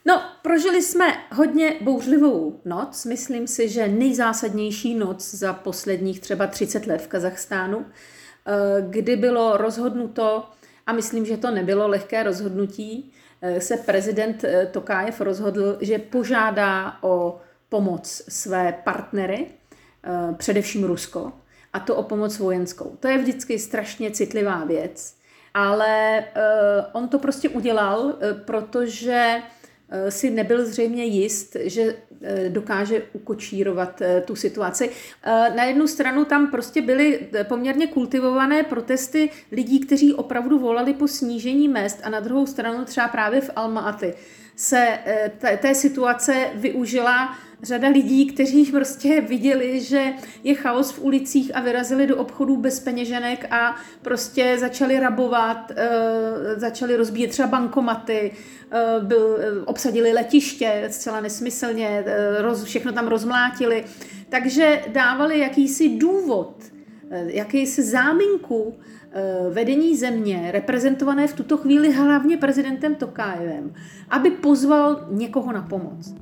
No, 0.05 0.22
prožili 0.41 0.81
jsme 0.81 1.05
hodně 1.31 1.75
bouřlivou 1.81 2.62
noc. 2.65 3.05
Myslím 3.05 3.48
si, 3.48 3.69
že 3.69 3.88
nejzásadnější 3.88 4.95
noc 4.95 5.36
za 5.36 5.53
posledních 5.53 6.19
třeba 6.19 6.48
30 6.48 6.88
let 6.88 7.01
v 7.01 7.07
Kazachstánu, 7.07 7.86
eh, 7.86 8.51
kdy 8.89 9.15
bylo 9.15 9.57
rozhodnuto, 9.57 10.50
a 10.88 10.93
myslím, 10.93 11.25
že 11.25 11.38
to 11.38 11.51
nebylo 11.51 11.88
lehké 11.88 12.24
rozhodnutí, 12.24 13.13
eh, 13.41 13.62
se 13.62 13.77
prezident 13.77 14.45
Tokájev 14.72 15.22
rozhodl, 15.22 15.77
že 15.81 16.00
požádá 16.00 16.98
o 17.01 17.41
pomoc 17.69 18.22
své 18.29 18.74
partnery, 18.84 19.48
především 20.38 20.84
Rusko, 20.84 21.34
a 21.75 21.79
to 21.79 21.96
o 21.96 22.03
pomoc 22.03 22.39
vojenskou. 22.39 22.98
To 23.00 23.08
je 23.08 23.17
vždycky 23.17 23.60
strašně 23.60 24.12
citlivá 24.12 24.63
věc, 24.65 25.15
ale 25.53 26.24
on 26.94 27.08
to 27.08 27.20
prostě 27.20 27.50
udělal, 27.50 28.13
protože 28.46 29.41
Eh, 29.89 30.12
si 30.12 30.29
nebyl 30.29 30.65
zřejmě 30.65 31.05
jist, 31.05 31.58
že 31.60 31.96
eh, 32.22 32.50
dokáže 32.50 33.03
ukočírovat 33.13 34.01
eh, 34.01 34.22
tu 34.22 34.36
situaci. 34.36 34.89
Na 35.55 35.63
jednu 35.63 35.88
stranu 35.88 36.25
tam 36.25 36.51
prostě 36.51 36.82
byly 36.82 37.27
poměrně 37.44 37.88
kultivované 37.88 38.63
protesty 38.63 39.29
lidí, 39.51 39.79
kteří 39.79 40.13
opravdu 40.13 40.60
volali 40.60 40.94
po 40.94 41.08
snížení 41.08 41.67
mest 41.67 42.00
a 42.03 42.10
na 42.10 42.20
druhou 42.20 42.46
stranu 42.46 42.86
třeba 42.86 43.08
právě 43.08 43.41
v 43.41 43.50
Alma-Aty 43.55 44.13
se 44.55 45.00
té 45.57 45.75
situace 45.75 46.33
využila 46.55 47.38
řada 47.63 47.88
lidí, 47.88 48.25
kteří 48.25 48.65
prostě 48.65 49.21
viděli, 49.21 49.81
že 49.81 50.13
je 50.43 50.55
chaos 50.55 50.91
v 50.91 51.03
ulicích 51.03 51.55
a 51.55 51.62
vyrazili 51.62 52.07
do 52.07 52.17
obchodů 52.17 52.57
bez 52.57 52.79
peněženek 52.79 53.47
a 53.51 53.75
prostě 54.01 54.57
začali 54.59 55.00
rabovat, 55.00 55.71
začali 56.57 56.95
rozbíjet 56.95 57.31
třeba 57.31 57.47
bankomaty, 57.47 58.31
Eh, 58.71 59.00
byl, 59.00 59.38
eh, 59.39 59.62
obsadili 59.65 60.13
letiště 60.13 60.88
zcela 60.91 61.21
nesmyslně, 61.21 62.03
eh, 62.05 62.41
roz, 62.41 62.63
všechno 62.63 62.91
tam 62.91 63.07
rozmlátili. 63.07 63.85
Takže 64.29 64.81
dávali 64.88 65.39
jakýsi 65.39 65.89
důvod, 65.89 66.55
jakýsi 67.25 67.83
záminku 67.83 68.75
vedení 69.50 69.98
země, 69.98 70.50
reprezentované 70.51 71.27
v 71.27 71.34
tuto 71.34 71.57
chvíli 71.57 71.93
hlavně 71.93 72.38
prezidentem 72.38 72.95
Tokájevem, 72.95 73.74
aby 74.10 74.31
pozval 74.31 75.07
někoho 75.12 75.51
na 75.51 75.62
pomoc. 75.62 76.15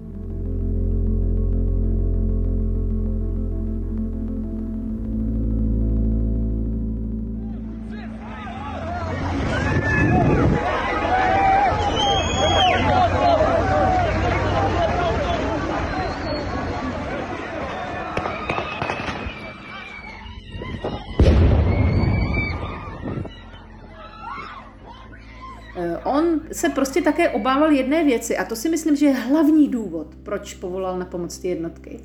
Se 26.64 26.70
prostě 26.70 27.02
také 27.02 27.30
obával 27.30 27.72
jedné 27.72 28.04
věci 28.04 28.38
a 28.38 28.46
to 28.46 28.56
si 28.56 28.70
myslím, 28.70 28.96
že 28.96 29.06
je 29.06 29.14
hlavní 29.14 29.68
důvod, 29.68 30.08
proč 30.24 30.54
povolal 30.54 31.00
na 31.00 31.06
pomoc 31.06 31.38
ty 31.38 31.48
jednotky. 31.48 32.00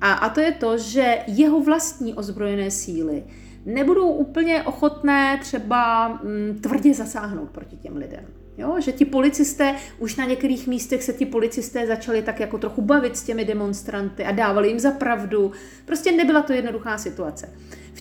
A, 0.00 0.12
a 0.12 0.28
to 0.28 0.40
je 0.40 0.52
to, 0.52 0.78
že 0.78 1.18
jeho 1.26 1.60
vlastní 1.60 2.14
ozbrojené 2.14 2.70
síly 2.70 3.24
nebudou 3.66 4.08
úplně 4.08 4.62
ochotné 4.62 5.38
třeba 5.40 6.08
mm, 6.08 6.58
tvrdě 6.60 6.94
zasáhnout 6.94 7.50
proti 7.50 7.76
těm 7.76 7.96
lidem. 7.96 8.24
Jo, 8.58 8.80
že 8.80 8.92
ti 8.92 9.04
policisté, 9.04 9.74
už 9.98 10.16
na 10.16 10.24
některých 10.24 10.66
místech 10.66 11.02
se 11.02 11.12
ti 11.12 11.26
policisté 11.26 11.86
začali 11.86 12.22
tak 12.22 12.40
jako 12.40 12.58
trochu 12.58 12.82
bavit 12.82 13.16
s 13.16 13.22
těmi 13.22 13.44
demonstranty 13.44 14.24
a 14.24 14.32
dávali 14.32 14.68
jim 14.68 14.80
za 14.80 14.90
pravdu. 14.90 15.52
Prostě 15.84 16.12
nebyla 16.12 16.42
to 16.42 16.52
jednoduchá 16.52 16.98
situace. 16.98 17.50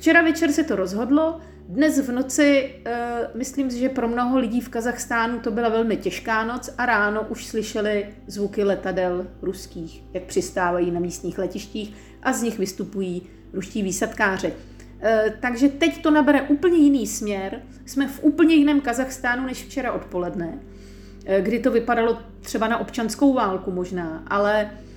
Včera 0.04 0.22
večer 0.22 0.52
se 0.52 0.64
to 0.64 0.76
rozhodlo, 0.76 1.40
dnes 1.68 2.00
v 2.00 2.12
noci, 2.12 2.76
uh, 2.88 3.38
myslím 3.38 3.72
si, 3.72 3.80
že 3.80 3.90
pro 3.90 4.08
mnoho 4.08 4.40
lidí 4.40 4.62
v 4.62 4.70
Kazachstánu 4.70 5.40
to 5.40 5.52
byla 5.52 5.70
velmi 5.70 5.98
těžká 5.98 6.44
noc 6.44 6.70
a 6.78 6.86
ráno 6.86 7.26
už 7.30 7.46
slyšeli 7.46 8.08
zvuky 8.28 8.64
letadel 8.64 9.28
ruských, 9.42 10.04
jak 10.14 10.24
přistávají 10.24 10.92
na 10.92 11.00
místních 11.00 11.38
letištích 11.38 11.94
a 12.24 12.34
z 12.34 12.42
nich 12.42 12.60
vystupují 12.60 13.22
ruští 13.54 13.84
výsadkáři. 13.84 14.48
Uh, 14.48 15.34
takže 15.40 15.70
teď 15.70 16.02
to 16.02 16.12
nabere 16.12 16.42
úplně 16.42 16.78
jiný 16.78 17.08
směr. 17.08 17.62
Jsme 17.86 18.08
v 18.08 18.24
úplně 18.24 18.56
jiném 18.56 18.82
Kazachstánu 18.82 19.46
než 19.46 19.64
včera 19.64 19.92
odpoledne, 19.92 20.48
uh, 20.48 21.36
kdy 21.36 21.60
to 21.60 21.72
vypadalo 21.72 22.20
třeba 22.42 22.68
na 22.68 22.78
občanskou 22.78 23.34
válku 23.34 23.72
možná, 23.72 24.24
ale 24.28 24.70
Eh, 24.70 24.93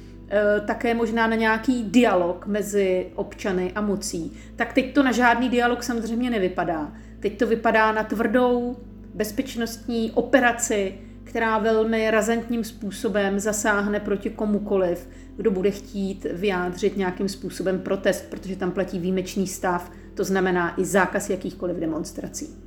také 0.66 0.94
možná 0.94 1.26
na 1.26 1.36
nějaký 1.36 1.84
dialog 1.84 2.46
mezi 2.46 3.06
občany 3.14 3.72
a 3.74 3.80
mocí, 3.80 4.32
tak 4.56 4.72
teď 4.72 4.94
to 4.94 5.02
na 5.02 5.12
žádný 5.12 5.48
dialog 5.48 5.82
samozřejmě 5.82 6.30
nevypadá. 6.30 6.92
Teď 7.20 7.38
to 7.38 7.46
vypadá 7.46 7.92
na 7.92 8.02
tvrdou 8.02 8.76
bezpečnostní 9.14 10.10
operaci, 10.10 10.94
která 11.24 11.58
velmi 11.58 12.10
razantním 12.10 12.64
způsobem 12.64 13.40
zasáhne 13.40 14.00
proti 14.00 14.30
komukoliv, 14.30 15.08
kdo 15.36 15.50
bude 15.50 15.70
chtít 15.70 16.26
vyjádřit 16.32 16.96
nějakým 16.96 17.28
způsobem 17.28 17.78
protest, 17.78 18.30
protože 18.30 18.56
tam 18.56 18.70
platí 18.70 18.98
výjimečný 18.98 19.46
stav, 19.46 19.90
to 20.14 20.24
znamená 20.24 20.80
i 20.80 20.84
zákaz 20.84 21.30
jakýchkoliv 21.30 21.76
demonstrací. 21.76 22.65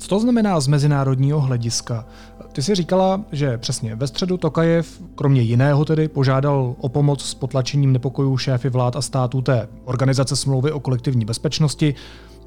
Co 0.00 0.08
to 0.08 0.20
znamená 0.20 0.60
z 0.60 0.66
mezinárodního 0.66 1.40
hlediska? 1.40 2.06
Ty 2.52 2.62
jsi 2.62 2.74
říkala, 2.74 3.24
že 3.32 3.58
přesně 3.58 3.96
ve 3.96 4.06
středu 4.06 4.36
Tokajev, 4.36 5.02
kromě 5.14 5.42
jiného 5.42 5.84
tedy, 5.84 6.08
požádal 6.08 6.74
o 6.80 6.88
pomoc 6.88 7.24
s 7.24 7.34
potlačením 7.34 7.92
nepokojů 7.92 8.36
šéfy 8.36 8.68
vlád 8.68 8.96
a 8.96 9.02
států 9.02 9.42
té 9.42 9.68
organizace 9.84 10.36
smlouvy 10.36 10.72
o 10.72 10.80
kolektivní 10.80 11.24
bezpečnosti, 11.24 11.94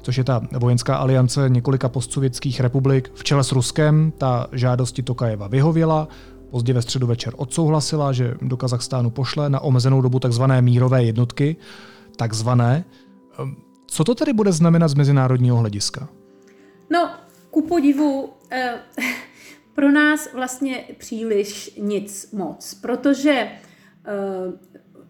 což 0.02 0.18
je 0.18 0.24
ta 0.24 0.42
vojenská 0.58 0.96
aliance 0.96 1.48
několika 1.48 1.88
postsovětských 1.88 2.60
republik 2.60 3.10
v 3.14 3.24
čele 3.24 3.44
s 3.44 3.52
Ruskem. 3.52 4.12
Ta 4.18 4.46
žádosti 4.52 5.02
Tokajeva 5.02 5.48
vyhověla, 5.48 6.08
pozdě 6.50 6.72
ve 6.72 6.82
středu 6.82 7.06
večer 7.06 7.32
odsouhlasila, 7.36 8.12
že 8.12 8.34
do 8.42 8.56
Kazachstánu 8.56 9.10
pošle 9.10 9.50
na 9.50 9.60
omezenou 9.60 10.00
dobu 10.00 10.18
takzvané 10.18 10.62
mírové 10.62 11.04
jednotky, 11.04 11.56
takzvané. 12.16 12.84
Co 13.86 14.04
to 14.04 14.14
tedy 14.14 14.32
bude 14.32 14.52
znamenat 14.52 14.88
z 14.88 14.94
mezinárodního 14.94 15.56
hlediska? 15.56 16.08
No, 16.90 17.10
ku 17.54 17.62
podivu 17.62 18.32
eh, 18.50 18.82
pro 19.74 19.90
nás 19.90 20.32
vlastně 20.32 20.84
příliš 20.98 21.76
nic 21.78 22.32
moc, 22.32 22.74
protože 22.74 23.30
eh, 23.30 23.58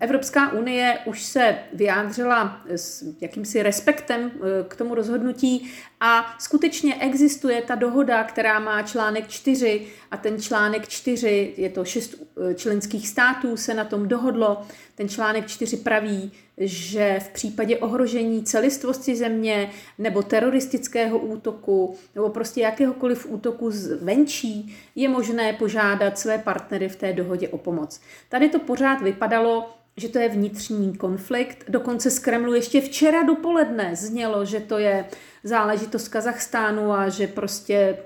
Evropská 0.01 0.53
unie 0.53 0.99
už 1.07 1.23
se 1.23 1.59
vyjádřila 1.73 2.61
s 2.67 3.05
jakýmsi 3.21 3.63
respektem 3.63 4.31
eh, 4.35 4.65
k 4.69 4.77
tomu 4.77 4.95
rozhodnutí 4.95 5.71
a 6.07 6.37
skutečně 6.39 6.95
existuje 6.95 7.63
ta 7.63 7.75
dohoda, 7.75 8.25
která 8.25 8.59
má 8.59 8.83
článek 8.83 9.29
4 9.29 9.87
a 10.11 10.17
ten 10.17 10.41
článek 10.43 10.89
4, 10.89 11.55
je 11.57 11.71
to 11.71 11.85
šest 11.85 12.15
eh, 12.15 12.55
členských 12.55 13.09
států, 13.09 13.57
se 13.57 13.75
na 13.75 13.85
tom 13.85 14.09
dohodlo. 14.09 14.63
Ten 14.95 15.09
článek 15.09 15.47
4 15.47 15.77
praví, 15.77 16.33
že 16.59 17.21
v 17.25 17.29
případě 17.29 17.79
ohrožení 17.79 18.43
celistvosti 18.43 19.17
země 19.17 19.71
nebo 19.99 20.23
teroristického 20.23 21.19
útoku 21.19 21.97
nebo 22.15 22.29
prostě 22.29 22.61
jakéhokoliv 22.61 23.27
útoku 23.31 23.71
zvenčí 23.71 24.77
je 24.95 25.09
možné 25.09 25.53
požádat 25.53 26.19
své 26.19 26.39
partnery 26.39 26.89
v 26.89 26.97
té 26.97 27.13
dohodě 27.13 27.49
o 27.49 27.59
pomoc. 27.59 28.01
Tady 28.29 28.49
to 28.49 28.59
pořád 28.59 29.03
vypadalo, 29.03 29.71
že 29.97 30.09
to 30.09 30.19
je 30.19 30.29
vnitřní 30.29 30.97
konflikt. 30.97 31.65
Dokonce 31.69 32.11
z 32.11 32.19
Kremlu 32.19 32.55
ještě 32.55 32.81
včera 32.81 33.23
dopoledne 33.23 33.97
znělo, 33.97 34.45
že 34.45 34.61
to 34.61 34.79
je 34.79 35.05
záležitost 35.45 36.09
Kazachstánu 36.09 36.93
a 36.93 37.09
že 37.09 37.27
prostě 37.27 37.99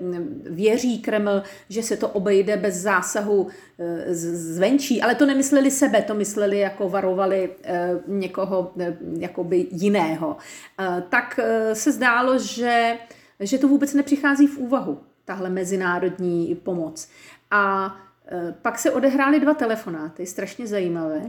věří 0.49 0.99
Kreml, 0.99 1.43
že 1.69 1.83
se 1.83 1.97
to 1.97 2.09
obejde 2.09 2.57
bez 2.57 2.75
zásahu 2.75 3.47
e, 3.79 4.15
zvenčí. 4.15 5.01
Ale 5.01 5.15
to 5.15 5.25
nemysleli 5.25 5.71
sebe, 5.71 6.01
to 6.01 6.13
mysleli 6.13 6.59
jako 6.59 6.89
varovali 6.89 7.49
e, 7.63 7.89
někoho 8.07 8.71
e, 8.79 8.97
jakoby 9.19 9.67
jiného. 9.71 10.37
Tak 11.09 11.39
se 11.73 11.91
zdálo, 11.91 12.39
že, 12.39 12.97
že 13.39 13.57
to 13.57 13.67
vůbec 13.67 13.93
nepřichází 13.93 14.47
v 14.47 14.57
úvahu, 14.57 14.99
tahle 15.25 15.49
mezinárodní 15.49 16.55
pomoc. 16.63 17.09
A 17.51 17.95
pak 18.61 18.79
se 18.79 18.91
odehrály 18.91 19.39
dva 19.39 19.53
telefonáty, 19.53 20.25
strašně 20.25 20.67
zajímavé. 20.67 21.21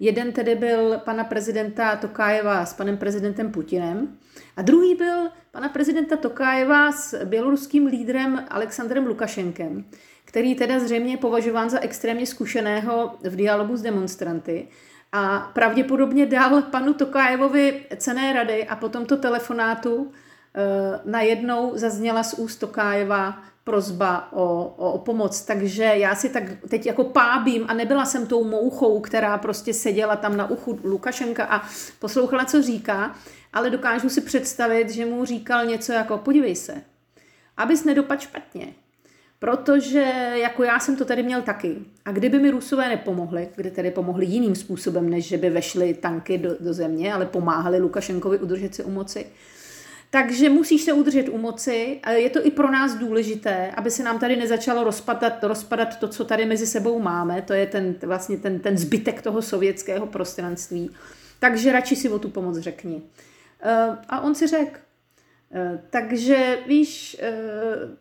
Jeden 0.00 0.32
tedy 0.32 0.54
byl 0.54 0.98
pana 1.04 1.24
prezidenta 1.24 1.96
Tokájeva 1.96 2.66
s 2.66 2.74
panem 2.74 2.96
prezidentem 2.96 3.52
Putinem 3.52 4.16
a 4.56 4.62
druhý 4.62 4.94
byl 4.94 5.28
pana 5.50 5.68
prezidenta 5.68 6.16
Tokájeva 6.16 6.92
s 6.92 7.24
běloruským 7.24 7.86
lídrem 7.86 8.44
Alexandrem 8.50 9.06
Lukašenkem, 9.06 9.84
který 10.24 10.54
teda 10.54 10.80
zřejmě 10.80 11.12
je 11.12 11.16
považován 11.16 11.70
za 11.70 11.80
extrémně 11.80 12.26
zkušeného 12.26 13.14
v 13.22 13.36
dialogu 13.36 13.76
s 13.76 13.82
demonstranty 13.82 14.68
a 15.12 15.50
pravděpodobně 15.54 16.26
dal 16.26 16.62
panu 16.62 16.94
Tokájevovi 16.94 17.86
cené 17.96 18.32
rady 18.32 18.66
a 18.66 18.76
po 18.76 18.88
tomto 18.88 19.16
telefonátu 19.16 20.12
e, 20.54 21.10
najednou 21.10 21.72
zazněla 21.74 22.22
z 22.22 22.34
úst 22.34 22.56
Tokájeva 22.56 23.42
prozba 23.64 24.32
o, 24.32 24.74
o, 24.76 24.92
o 24.92 24.98
pomoc. 24.98 25.42
Takže 25.42 25.82
já 25.82 26.14
si 26.14 26.28
tak 26.28 26.42
teď 26.68 26.86
jako 26.86 27.04
pábím 27.04 27.64
a 27.68 27.74
nebyla 27.74 28.04
jsem 28.04 28.26
tou 28.26 28.44
mouchou, 28.44 29.00
která 29.00 29.38
prostě 29.38 29.74
seděla 29.74 30.16
tam 30.16 30.36
na 30.36 30.50
uchu 30.50 30.80
Lukašenka 30.84 31.44
a 31.44 31.62
poslouchala, 31.98 32.44
co 32.44 32.62
říká, 32.62 33.14
ale 33.52 33.70
dokážu 33.70 34.08
si 34.08 34.20
představit, 34.20 34.90
že 34.90 35.06
mu 35.06 35.24
říkal 35.24 35.66
něco 35.66 35.92
jako 35.92 36.18
podívej 36.18 36.56
se, 36.56 36.82
abys 37.56 37.84
nedopad 37.84 38.20
špatně. 38.20 38.66
Protože 39.38 40.00
jako 40.34 40.62
já 40.64 40.80
jsem 40.80 40.96
to 40.96 41.04
tady 41.04 41.22
měl 41.22 41.42
taky. 41.42 41.76
A 42.04 42.12
kdyby 42.12 42.38
mi 42.38 42.50
Rusové 42.50 42.88
nepomohli, 42.88 43.48
kde 43.56 43.70
tedy 43.70 43.90
pomohli 43.90 44.26
jiným 44.26 44.54
způsobem, 44.54 45.10
než 45.10 45.26
že 45.26 45.38
by 45.38 45.50
vešly 45.50 45.94
tanky 45.94 46.38
do, 46.38 46.56
do 46.60 46.74
země, 46.74 47.14
ale 47.14 47.26
pomáhali 47.26 47.78
Lukašenkovi 47.78 48.38
udržet 48.38 48.74
si 48.74 48.84
u 48.84 48.90
moci, 48.90 49.26
takže 50.14 50.48
musíš 50.48 50.82
se 50.82 50.92
udržet 50.92 51.28
u 51.28 51.38
moci. 51.38 52.00
Je 52.10 52.30
to 52.30 52.46
i 52.46 52.50
pro 52.50 52.70
nás 52.70 52.94
důležité, 52.94 53.70
aby 53.76 53.90
se 53.90 54.02
nám 54.02 54.18
tady 54.18 54.36
nezačalo 54.36 54.84
rozpadat, 54.84 55.44
rozpadat 55.44 55.98
to, 55.98 56.08
co 56.08 56.24
tady 56.24 56.46
mezi 56.46 56.66
sebou 56.66 56.98
máme. 56.98 57.42
To 57.42 57.52
je 57.52 57.66
ten, 57.66 57.94
vlastně 58.02 58.36
ten, 58.36 58.60
ten 58.60 58.78
zbytek 58.78 59.22
toho 59.22 59.42
sovětského 59.42 60.06
prostranství. 60.06 60.90
Takže 61.38 61.72
radši 61.72 61.96
si 61.96 62.08
o 62.08 62.18
tu 62.18 62.28
pomoc 62.28 62.58
řekni. 62.58 63.02
Eh, 63.62 63.96
a 64.08 64.20
on 64.20 64.34
si 64.34 64.46
řekl. 64.46 64.78
Eh, 65.52 65.80
takže 65.90 66.58
víš, 66.66 67.16
eh, 67.20 67.32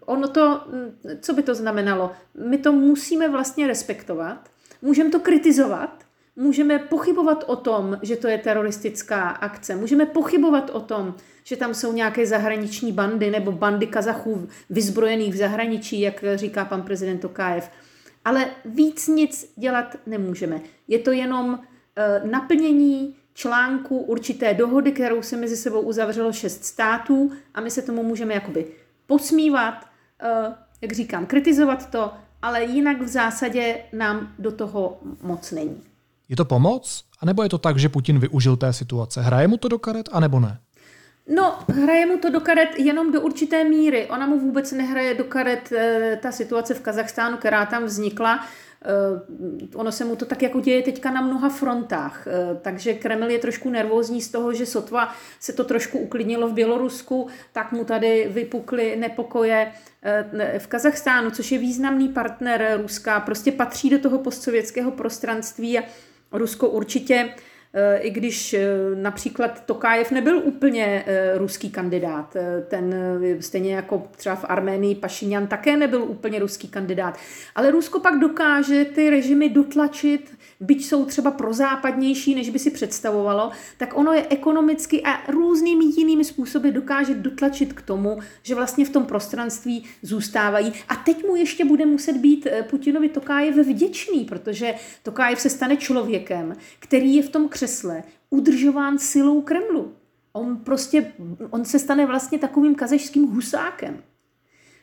ono 0.05 0.27
to, 0.27 0.61
hm, 0.67 0.97
co 1.21 1.33
by 1.33 1.43
to 1.43 1.55
znamenalo? 1.55 2.11
My 2.49 2.57
to 2.57 2.71
musíme 2.71 3.29
vlastně 3.29 3.67
respektovat, 3.67 4.49
můžeme 4.81 5.09
to 5.09 5.19
kritizovat, 5.19 6.02
můžeme 6.35 6.79
pochybovat 6.79 7.43
o 7.47 7.55
tom, 7.55 7.97
že 8.01 8.15
to 8.15 8.27
je 8.27 8.37
teroristická 8.37 9.29
akce, 9.29 9.75
můžeme 9.75 10.05
pochybovat 10.05 10.69
o 10.69 10.79
tom, 10.79 11.15
že 11.43 11.57
tam 11.57 11.73
jsou 11.73 11.93
nějaké 11.93 12.25
zahraniční 12.25 12.91
bandy 12.91 13.29
nebo 13.29 13.51
bandy 13.51 13.87
Kazachů 13.87 14.47
vyzbrojených 14.69 15.33
v 15.33 15.37
zahraničí, 15.37 16.01
jak 16.01 16.23
říká 16.35 16.65
pan 16.65 16.81
prezident 16.81 17.19
Tokájev. 17.19 17.69
Ale 18.25 18.45
víc 18.65 19.07
nic 19.07 19.53
dělat 19.55 19.95
nemůžeme. 20.05 20.61
Je 20.87 20.99
to 20.99 21.11
jenom 21.11 21.53
uh, 21.53 22.29
naplnění 22.31 23.15
článku 23.33 23.97
určité 23.97 24.53
dohody, 24.53 24.91
kterou 24.91 25.21
se 25.21 25.37
mezi 25.37 25.57
sebou 25.57 25.81
uzavřelo 25.81 26.33
šest 26.33 26.65
států 26.65 27.31
a 27.53 27.61
my 27.61 27.71
se 27.71 27.81
tomu 27.81 28.03
můžeme 28.03 28.33
jakoby 28.33 28.65
posmívat, 29.07 29.75
uh, 30.23 30.53
jak 30.81 30.91
říkám, 30.91 31.25
kritizovat 31.25 31.89
to, 31.89 32.11
ale 32.41 32.63
jinak 32.63 33.01
v 33.01 33.07
zásadě 33.07 33.77
nám 33.93 34.33
do 34.39 34.51
toho 34.51 34.99
moc 35.21 35.51
není. 35.51 35.92
Je 36.29 36.35
to 36.35 36.45
pomoc? 36.45 37.03
A 37.19 37.25
nebo 37.25 37.43
je 37.43 37.49
to 37.49 37.57
tak, 37.57 37.77
že 37.77 37.89
Putin 37.89 38.19
využil 38.19 38.55
té 38.55 38.73
situace? 38.73 39.21
Hraje 39.21 39.47
mu 39.47 39.57
to 39.57 39.67
do 39.67 39.79
karet, 39.79 40.09
anebo 40.11 40.39
ne? 40.39 40.59
No, 41.27 41.59
hraje 41.67 42.05
mu 42.05 42.17
to 42.17 42.29
do 42.29 42.39
karet 42.39 42.69
jenom 42.79 43.11
do 43.11 43.21
určité 43.21 43.63
míry. 43.63 44.07
Ona 44.09 44.27
mu 44.27 44.39
vůbec 44.39 44.71
nehraje 44.71 45.13
do 45.13 45.23
karet 45.23 45.71
e, 45.71 46.19
ta 46.21 46.31
situace 46.31 46.73
v 46.73 46.81
Kazachstánu, 46.81 47.37
která 47.37 47.65
tam 47.65 47.85
vznikla. 47.85 48.45
E, 48.85 49.77
ono 49.77 49.91
se 49.91 50.05
mu 50.05 50.15
to 50.15 50.25
tak 50.25 50.41
jako 50.41 50.59
děje 50.59 50.81
teďka 50.81 51.11
na 51.11 51.21
mnoha 51.21 51.49
frontách. 51.49 52.27
E, 52.27 52.55
takže 52.61 52.93
Kreml 52.93 53.29
je 53.29 53.39
trošku 53.39 53.69
nervózní 53.69 54.21
z 54.21 54.31
toho, 54.31 54.53
že 54.53 54.65
sotva 54.65 55.15
se 55.39 55.53
to 55.53 55.63
trošku 55.63 55.97
uklidnilo 55.99 56.47
v 56.47 56.53
Bělorusku, 56.53 57.27
tak 57.53 57.71
mu 57.71 57.85
tady 57.85 58.27
vypukly 58.33 58.95
nepokoje 58.95 59.71
v 60.57 60.67
Kazachstánu, 60.67 61.31
což 61.31 61.51
je 61.51 61.57
významný 61.57 62.09
partner 62.09 62.79
Ruska, 62.81 63.19
prostě 63.19 63.51
patří 63.51 63.89
do 63.89 63.99
toho 63.99 64.17
postsovětského 64.17 64.91
prostranství 64.91 65.79
a 65.79 65.83
Rusko 66.33 66.69
určitě 66.69 67.29
i 68.01 68.09
když 68.09 68.53
eh, 68.53 68.67
například 68.95 69.65
Tokájev 69.65 70.11
nebyl 70.11 70.41
úplně 70.43 71.03
eh, 71.07 71.37
ruský 71.37 71.69
kandidát. 71.69 72.35
Eh, 72.35 72.63
ten 72.67 72.95
stejně 73.39 73.75
jako 73.75 74.07
třeba 74.17 74.35
v 74.35 74.45
Arménii 74.47 74.95
Pašinyan 74.95 75.47
také 75.47 75.77
nebyl 75.77 76.03
úplně 76.03 76.39
ruský 76.39 76.67
kandidát. 76.67 77.17
Ale 77.55 77.71
Rusko 77.71 77.99
pak 77.99 78.19
dokáže 78.19 78.85
ty 78.85 79.09
režimy 79.09 79.49
dotlačit, 79.49 80.37
byť 80.59 80.85
jsou 80.85 81.05
třeba 81.05 81.31
prozápadnější, 81.31 82.35
než 82.35 82.49
by 82.49 82.59
si 82.59 82.71
představovalo, 82.71 83.51
tak 83.77 83.97
ono 83.97 84.13
je 84.13 84.27
ekonomicky 84.29 85.01
a 85.03 85.31
různými 85.31 85.85
jinými 85.85 86.23
způsoby 86.23 86.69
dokáže 86.69 87.13
dotlačit 87.13 87.73
k 87.73 87.81
tomu, 87.81 88.19
že 88.43 88.55
vlastně 88.55 88.85
v 88.85 88.89
tom 88.89 89.05
prostranství 89.05 89.83
zůstávají. 90.01 90.73
A 90.89 90.95
teď 90.95 91.23
mu 91.27 91.35
ještě 91.35 91.65
bude 91.65 91.85
muset 91.85 92.17
být 92.17 92.47
Putinovi 92.69 93.09
Tokájev 93.09 93.55
vděčný, 93.55 94.25
protože 94.25 94.73
Tokájev 95.03 95.41
se 95.41 95.49
stane 95.49 95.77
člověkem, 95.77 96.55
který 96.79 97.15
je 97.15 97.23
v 97.23 97.29
tom 97.29 97.49
křesle 97.63 98.03
udržován 98.29 98.99
silou 98.99 99.41
Kremlu. 99.41 99.93
On 100.33 100.57
prostě, 100.57 101.13
on 101.49 101.65
se 101.65 101.79
stane 101.79 102.05
vlastně 102.05 102.39
takovým 102.39 102.75
kazežským 102.75 103.27
husákem. 103.27 104.03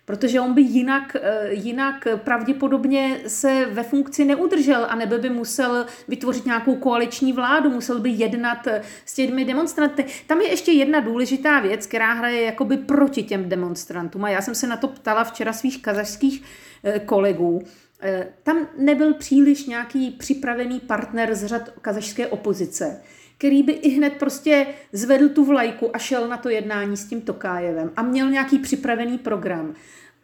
Protože 0.04 0.40
on 0.40 0.54
by 0.54 0.62
jinak, 0.62 1.16
eh, 1.20 1.48
jinak 1.52 2.08
pravděpodobně 2.16 3.20
se 3.26 3.66
ve 3.70 3.82
funkci 3.82 4.24
neudržel 4.24 4.86
a 4.88 4.94
nebo 4.94 5.18
by 5.18 5.30
musel 5.30 5.86
vytvořit 6.08 6.46
nějakou 6.46 6.76
koaliční 6.76 7.32
vládu, 7.32 7.70
musel 7.70 8.00
by 8.00 8.10
jednat 8.10 8.66
eh, 8.66 8.82
s 9.04 9.14
těmi 9.14 9.44
demonstranty. 9.44 10.04
Tam 10.26 10.40
je 10.40 10.50
ještě 10.50 10.72
jedna 10.72 11.00
důležitá 11.00 11.60
věc, 11.60 11.86
která 11.86 12.12
hraje 12.12 12.42
jakoby 12.42 12.76
proti 12.76 13.22
těm 13.22 13.48
demonstrantům. 13.48 14.24
A 14.24 14.30
já 14.30 14.42
jsem 14.42 14.54
se 14.54 14.66
na 14.66 14.76
to 14.76 14.88
ptala 14.88 15.24
včera 15.24 15.52
svých 15.52 15.82
kazašských 15.82 16.42
eh, 16.84 16.98
kolegů. 16.98 17.62
Eh, 18.02 18.28
tam 18.42 18.68
nebyl 18.78 19.14
příliš 19.14 19.66
nějaký 19.66 20.10
připravený 20.10 20.80
partner 20.80 21.34
z 21.34 21.46
řad 21.46 21.70
kazašské 21.82 22.26
opozice, 22.26 23.02
který 23.38 23.62
by 23.62 23.72
i 23.72 23.88
hned 23.88 24.12
prostě 24.12 24.66
zvedl 24.92 25.28
tu 25.28 25.44
vlajku 25.44 25.96
a 25.96 25.98
šel 25.98 26.28
na 26.28 26.36
to 26.36 26.48
jednání 26.48 26.96
s 26.96 27.04
tím 27.04 27.20
Tokájevem 27.20 27.92
a 27.96 28.02
měl 28.02 28.30
nějaký 28.30 28.58
připravený 28.58 29.18
program. 29.18 29.74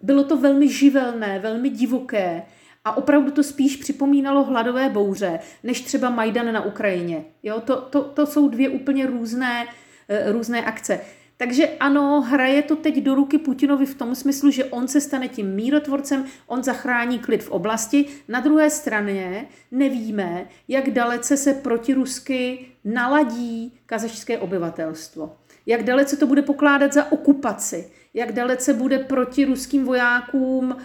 Bylo 0.02 0.24
to 0.24 0.36
velmi 0.36 0.68
živelné, 0.68 1.38
velmi 1.38 1.70
divoké 1.70 2.42
a 2.84 2.96
opravdu 2.96 3.30
to 3.30 3.42
spíš 3.42 3.76
připomínalo 3.76 4.44
hladové 4.44 4.88
bouře, 4.88 5.38
než 5.62 5.80
třeba 5.80 6.10
Majdan 6.10 6.52
na 6.52 6.64
Ukrajině. 6.64 7.24
Jo, 7.42 7.60
to, 7.60 7.80
to, 7.80 8.02
to 8.02 8.26
jsou 8.26 8.48
dvě 8.48 8.68
úplně 8.68 9.06
různé, 9.06 9.66
eh, 10.08 10.32
různé 10.32 10.64
akce. 10.64 11.00
Takže 11.36 11.68
ano, 11.80 12.20
hraje 12.20 12.62
to 12.62 12.76
teď 12.76 13.00
do 13.02 13.14
ruky 13.14 13.38
Putinovi 13.38 13.86
v 13.86 13.94
tom 13.94 14.14
smyslu, 14.14 14.50
že 14.50 14.64
on 14.64 14.88
se 14.88 15.00
stane 15.00 15.28
tím 15.28 15.54
mírotvorcem, 15.54 16.24
on 16.46 16.62
zachrání 16.62 17.18
klid 17.18 17.44
v 17.44 17.50
oblasti. 17.50 18.06
Na 18.28 18.40
druhé 18.40 18.70
straně 18.70 19.46
nevíme, 19.70 20.46
jak 20.68 20.90
dalece 20.90 21.36
se 21.36 21.54
protirusky 21.54 22.66
naladí 22.84 23.78
kazašské 23.86 24.38
obyvatelstvo. 24.38 25.36
Jak 25.66 25.82
dalece 25.82 26.16
to 26.16 26.26
bude 26.26 26.42
pokládat 26.42 26.92
za 26.92 27.12
okupaci, 27.12 27.90
jak 28.14 28.32
dalece 28.32 28.74
bude 28.74 28.98
proti 28.98 29.44
ruským 29.44 29.84
vojákům 29.84 30.76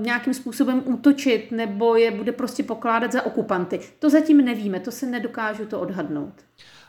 nějakým 0.00 0.34
způsobem 0.34 0.82
útočit 0.84 1.50
nebo 1.50 1.96
je 1.96 2.10
bude 2.10 2.32
prostě 2.32 2.62
pokládat 2.62 3.12
za 3.12 3.22
okupanty. 3.26 3.80
To 3.98 4.10
zatím 4.10 4.44
nevíme, 4.44 4.80
to 4.80 4.90
se 4.90 5.06
nedokážu 5.06 5.66
to 5.66 5.80
odhadnout. 5.80 6.34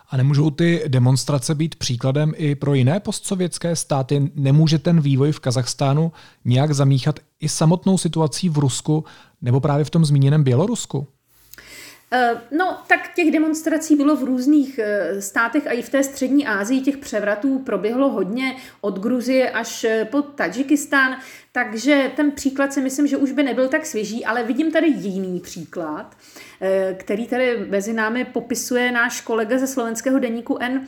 A 0.10 0.18
nemůžou 0.18 0.50
ty 0.50 0.84
demonstrace 0.88 1.56
být 1.56 1.76
příkladem 1.76 2.34
i 2.36 2.56
pro 2.56 2.74
jiné 2.74 3.00
postsovětské 3.00 3.76
státy? 3.76 4.32
Nemůže 4.36 4.80
ten 4.80 5.02
vývoj 5.02 5.32
v 5.32 5.40
Kazachstánu 5.40 6.12
nějak 6.46 6.74
zamíchat 6.74 7.20
i 7.40 7.50
samotnou 7.50 7.98
situací 7.98 8.50
v 8.50 8.58
Rusku 8.58 9.06
nebo 9.42 9.60
právě 9.60 9.86
v 9.86 9.90
tom 9.90 10.06
zmíněném 10.06 10.44
Bělorusku? 10.44 11.08
Eh, 12.12 12.42
no, 12.52 12.78
tak 12.88 13.14
těch 13.16 13.32
demonstrací 13.32 13.96
bylo 13.96 14.16
v 14.16 14.24
různých 14.24 14.80
eh, 14.80 15.22
státech 15.22 15.68
a 15.68 15.72
i 15.72 15.82
v 15.82 15.90
té 15.90 16.04
střední 16.04 16.48
Asii 16.48 16.82
těch 16.82 16.98
převratů 16.98 17.60
proběhlo 17.60 18.10
hodně, 18.10 18.56
od 18.82 19.00
Gruzie 19.00 19.52
až 19.52 19.84
eh, 19.84 20.06
po 20.06 20.22
Tadžikistán, 20.22 21.18
takže 21.52 22.12
ten 22.16 22.32
příklad 22.32 22.74
si 22.74 22.82
myslím, 22.82 23.08
že 23.08 23.18
už 23.18 23.32
by 23.32 23.44
nebyl 23.44 23.68
tak 23.68 23.86
svěží, 23.86 24.26
ale 24.26 24.44
vidím 24.44 24.72
tady 24.72 24.88
jiný 24.88 25.40
příklad, 25.40 26.18
který 26.98 27.28
tady 27.28 27.66
mezi 27.70 27.94
námi 27.94 28.26
popisuje 28.26 28.92
náš 28.92 29.22
kolega 29.22 29.58
ze 29.58 29.68
slovenského 29.68 30.20
deníku 30.20 30.58
N, 30.60 30.88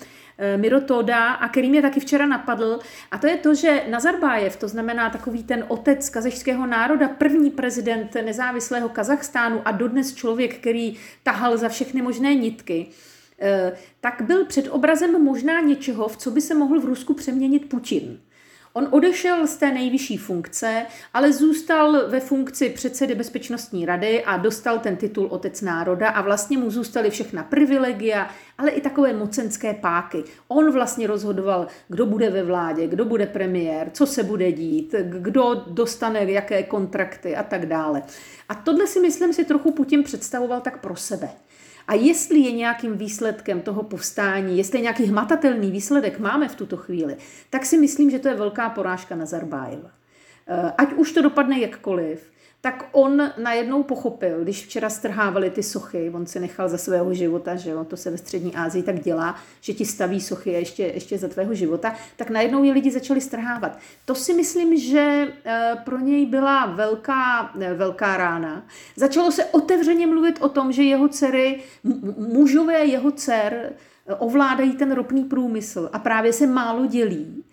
Miro 0.57 0.81
Toda 0.81 1.31
a 1.31 1.49
který 1.49 1.69
mě 1.69 1.81
taky 1.81 1.99
včera 1.99 2.25
napadl. 2.25 2.79
A 3.11 3.17
to 3.17 3.27
je 3.27 3.37
to, 3.37 3.55
že 3.55 3.83
Nazarbájev, 3.89 4.55
to 4.55 4.67
znamená 4.67 5.09
takový 5.09 5.43
ten 5.43 5.65
otec 5.67 6.09
kazachského 6.09 6.65
národa, 6.65 7.07
první 7.07 7.51
prezident 7.51 8.15
nezávislého 8.15 8.89
Kazachstánu 8.89 9.61
a 9.65 9.71
dodnes 9.71 10.15
člověk, 10.15 10.57
který 10.57 10.97
tahal 11.23 11.57
za 11.57 11.69
všechny 11.69 12.01
možné 12.01 12.35
nitky, 12.35 12.87
eh, 13.39 13.73
tak 14.01 14.21
byl 14.21 14.45
před 14.45 14.67
obrazem 14.67 15.23
možná 15.23 15.61
něčeho, 15.61 16.07
v 16.07 16.17
co 16.17 16.31
by 16.31 16.41
se 16.41 16.53
mohl 16.53 16.79
v 16.79 16.85
Rusku 16.85 17.13
přeměnit 17.13 17.69
Putin. 17.69 18.19
On 18.79 18.87
odešel 18.91 19.47
z 19.47 19.57
té 19.57 19.71
nejvyšší 19.71 20.17
funkce, 20.17 20.85
ale 21.13 21.33
zůstal 21.33 22.09
ve 22.09 22.19
funkci 22.19 22.69
předsedy 22.69 23.15
Bezpečnostní 23.15 23.85
rady 23.85 24.23
a 24.23 24.37
dostal 24.37 24.79
ten 24.79 24.95
titul 24.95 25.25
Otec 25.25 25.61
národa 25.61 26.09
a 26.09 26.21
vlastně 26.21 26.57
mu 26.57 26.71
zůstaly 26.71 27.09
všechna 27.09 27.43
privilegia, 27.43 28.29
ale 28.57 28.71
i 28.71 28.81
takové 28.81 29.13
mocenské 29.13 29.73
páky. 29.73 30.23
On 30.47 30.71
vlastně 30.71 31.07
rozhodoval, 31.07 31.67
kdo 31.87 32.05
bude 32.05 32.29
ve 32.29 32.43
vládě, 32.43 32.87
kdo 32.87 33.05
bude 33.05 33.25
premiér, 33.25 33.89
co 33.93 34.05
se 34.05 34.23
bude 34.23 34.51
dít, 34.51 34.95
kdo 35.03 35.63
dostane 35.67 36.31
jaké 36.31 36.63
kontrakty 36.63 37.35
a 37.35 37.43
tak 37.43 37.65
dále. 37.65 38.03
A 38.49 38.55
tohle 38.55 38.87
si 38.87 38.99
myslím 38.99 39.33
si 39.33 39.45
trochu 39.45 39.71
Putin 39.71 40.03
představoval 40.03 40.61
tak 40.61 40.81
pro 40.81 40.95
sebe. 40.95 41.29
A 41.89 41.93
jestli 41.93 42.39
je 42.39 42.51
nějakým 42.51 42.97
výsledkem 42.97 43.61
toho 43.61 43.83
povstání, 43.83 44.57
jestli 44.57 44.81
nějaký 44.81 45.05
hmatatelný 45.05 45.71
výsledek 45.71 46.19
máme 46.19 46.47
v 46.47 46.55
tuto 46.55 46.77
chvíli, 46.77 47.17
tak 47.49 47.65
si 47.65 47.77
myslím, 47.77 48.09
že 48.09 48.19
to 48.19 48.27
je 48.27 48.35
velká 48.35 48.69
porážka 48.69 49.15
Nazarbájeva. 49.15 49.89
Eh, 50.47 50.73
ať 50.77 50.93
už 50.93 51.11
to 51.11 51.21
dopadne 51.21 51.59
jakkoliv, 51.59 52.31
tak 52.61 52.89
on 52.91 53.31
najednou 53.37 53.83
pochopil, 53.83 54.43
když 54.43 54.65
včera 54.65 54.89
strhávali 54.89 55.49
ty 55.49 55.63
sochy, 55.63 56.11
on 56.13 56.25
se 56.25 56.39
nechal 56.39 56.69
za 56.69 56.77
svého 56.77 57.13
života, 57.13 57.55
že 57.55 57.69
jo, 57.69 57.83
to 57.83 57.97
se 57.97 58.11
ve 58.11 58.17
střední 58.17 58.55
Asii 58.55 58.83
tak 58.83 58.99
dělá, 58.99 59.35
že 59.61 59.73
ti 59.73 59.85
staví 59.85 60.21
sochy 60.21 60.51
ještě, 60.51 60.83
ještě 60.83 61.17
za 61.17 61.27
tvého 61.27 61.53
života, 61.53 61.95
tak 62.15 62.29
najednou 62.29 62.63
je 62.63 62.73
lidi 62.73 62.91
začali 62.91 63.21
strhávat. 63.21 63.79
To 64.05 64.15
si 64.15 64.33
myslím, 64.33 64.77
že 64.77 65.33
eh, 65.45 65.75
pro 65.85 65.99
něj 65.99 66.25
byla 66.25 66.65
velká, 66.65 67.51
velká 67.75 68.17
rána. 68.17 68.65
Začalo 68.95 69.31
se 69.31 69.45
otevřeně 69.45 70.07
mluvit 70.07 70.41
o 70.41 70.49
tom, 70.49 70.71
že 70.71 70.83
jeho 70.83 71.07
dcery, 71.07 71.59
mužové 72.17 72.85
jeho 72.85 73.11
dcer 73.11 73.53
eh, 74.07 74.15
ovládají 74.15 74.71
ten 74.71 74.91
ropný 74.91 75.23
průmysl 75.23 75.89
a 75.93 75.99
právě 75.99 76.33
se 76.33 76.47
málo 76.47 76.85
dělí. 76.85 77.43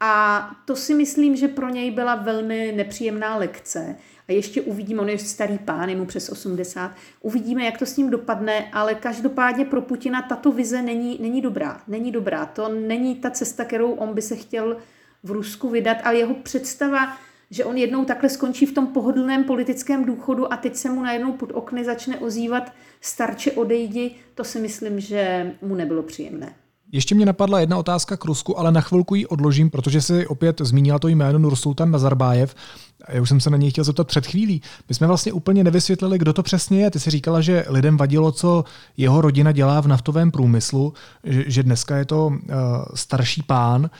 A 0.00 0.50
to 0.64 0.76
si 0.76 0.94
myslím, 0.94 1.36
že 1.36 1.48
pro 1.48 1.68
něj 1.68 1.90
byla 1.90 2.14
velmi 2.14 2.72
nepříjemná 2.76 3.36
lekce. 3.36 3.96
A 4.30 4.32
ještě 4.32 4.62
uvidíme, 4.62 5.02
on 5.02 5.08
je 5.08 5.18
starý 5.18 5.58
pán, 5.58 5.88
je 5.88 5.96
mu 5.96 6.06
přes 6.06 6.28
80, 6.28 6.92
uvidíme, 7.20 7.64
jak 7.64 7.78
to 7.78 7.86
s 7.86 7.96
ním 7.96 8.10
dopadne, 8.10 8.70
ale 8.72 8.94
každopádně 8.94 9.64
pro 9.64 9.82
Putina 9.82 10.22
tato 10.22 10.52
vize 10.52 10.82
není, 10.82 11.18
není 11.20 11.40
dobrá. 11.40 11.82
Není 11.88 12.12
dobrá. 12.12 12.46
To 12.46 12.68
není 12.68 13.16
ta 13.16 13.30
cesta, 13.30 13.64
kterou 13.64 13.92
on 13.92 14.14
by 14.14 14.22
se 14.22 14.36
chtěl 14.36 14.76
v 15.22 15.30
Rusku 15.30 15.68
vydat, 15.68 15.96
ale 16.04 16.16
jeho 16.16 16.34
představa, 16.34 17.16
že 17.50 17.64
on 17.64 17.76
jednou 17.76 18.04
takhle 18.04 18.28
skončí 18.28 18.66
v 18.66 18.74
tom 18.74 18.86
pohodlném 18.86 19.44
politickém 19.44 20.04
důchodu 20.04 20.52
a 20.52 20.56
teď 20.56 20.76
se 20.76 20.90
mu 20.90 21.02
najednou 21.02 21.32
pod 21.32 21.50
okny 21.54 21.84
začne 21.84 22.18
ozývat 22.18 22.72
starče 23.00 23.52
odejdi, 23.52 24.14
to 24.34 24.44
si 24.44 24.58
myslím, 24.58 25.00
že 25.00 25.52
mu 25.62 25.74
nebylo 25.74 26.02
příjemné. 26.02 26.54
Ještě 26.92 27.14
mě 27.14 27.26
napadla 27.26 27.60
jedna 27.60 27.78
otázka 27.78 28.16
k 28.16 28.24
Rusku, 28.24 28.58
ale 28.58 28.72
na 28.72 28.80
chvilku 28.80 29.14
ji 29.14 29.26
odložím, 29.26 29.70
protože 29.70 30.00
si 30.00 30.26
opět 30.26 30.60
zmínila 30.60 30.98
to 30.98 31.08
jméno 31.08 31.38
Nursultan 31.38 31.90
Nazarbájev. 31.90 32.54
Já 33.08 33.22
už 33.22 33.28
jsem 33.28 33.40
se 33.40 33.50
na 33.50 33.56
něj 33.56 33.70
chtěl 33.70 33.84
zeptat 33.84 34.06
před 34.06 34.26
chvílí. 34.26 34.62
My 34.88 34.94
jsme 34.94 35.06
vlastně 35.06 35.32
úplně 35.32 35.64
nevysvětlili, 35.64 36.18
kdo 36.18 36.32
to 36.32 36.42
přesně 36.42 36.82
je. 36.82 36.90
Ty 36.90 37.00
si 37.00 37.10
říkala, 37.10 37.40
že 37.40 37.64
lidem 37.68 37.96
vadilo, 37.96 38.32
co 38.32 38.64
jeho 38.96 39.20
rodina 39.20 39.52
dělá 39.52 39.80
v 39.80 39.88
naftovém 39.88 40.30
průmyslu, 40.30 40.92
že 41.24 41.62
dneska 41.62 41.96
je 41.96 42.04
to 42.04 42.26
uh, 42.26 42.36
starší 42.94 43.42
pán. 43.42 43.90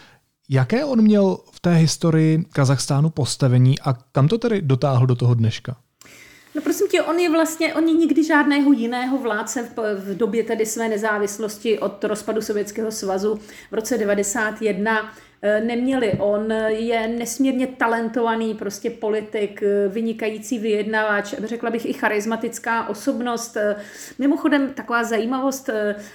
Jaké 0.48 0.84
on 0.84 1.02
měl 1.02 1.38
v 1.52 1.60
té 1.60 1.74
historii 1.74 2.44
Kazachstánu 2.52 3.10
postavení 3.10 3.80
a 3.80 3.92
kam 3.92 4.28
to 4.28 4.38
tedy 4.38 4.62
dotáhl 4.62 5.06
do 5.06 5.14
toho 5.14 5.34
dneška? 5.34 5.76
No 6.54 6.62
prosím 6.62 6.88
tě, 6.88 7.02
on 7.02 7.18
je 7.18 7.30
vlastně, 7.30 7.74
on 7.74 7.88
je 7.88 7.94
nikdy 7.94 8.24
žádného 8.24 8.72
jiného 8.72 9.18
vládce 9.18 9.62
v, 9.62 9.94
v 9.94 10.16
době 10.16 10.44
tedy 10.44 10.66
své 10.66 10.88
nezávislosti 10.88 11.78
od 11.78 12.04
rozpadu 12.04 12.42
Sovětského 12.42 12.92
svazu 12.92 13.40
v 13.70 13.74
roce 13.74 13.98
91 13.98 15.12
eh, 15.42 15.60
neměli. 15.60 16.12
On 16.18 16.52
je 16.68 17.08
nesmírně 17.08 17.66
talentovaný 17.66 18.54
prostě 18.54 18.90
politik, 18.90 19.62
eh, 19.62 19.88
vynikající 19.88 20.58
vyjednavač, 20.58 21.34
řekla 21.44 21.70
bych 21.70 21.86
i 21.86 21.92
charismatická 21.92 22.88
osobnost. 22.88 23.56
Eh, 23.56 23.76
mimochodem, 24.18 24.72
taková 24.74 25.04
zajímavost, 25.04 25.70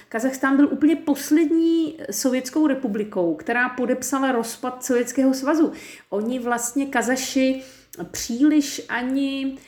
Kazachstán 0.08 0.56
byl 0.56 0.68
úplně 0.72 0.96
poslední 0.96 1.98
sovětskou 2.10 2.66
republikou, 2.66 3.34
která 3.34 3.68
podepsala 3.68 4.32
rozpad 4.32 4.84
Sovětského 4.84 5.34
svazu. 5.34 5.72
Oni 6.10 6.38
vlastně 6.38 6.86
Kazaši 6.86 7.62
příliš 8.04 8.82
ani 8.88 9.58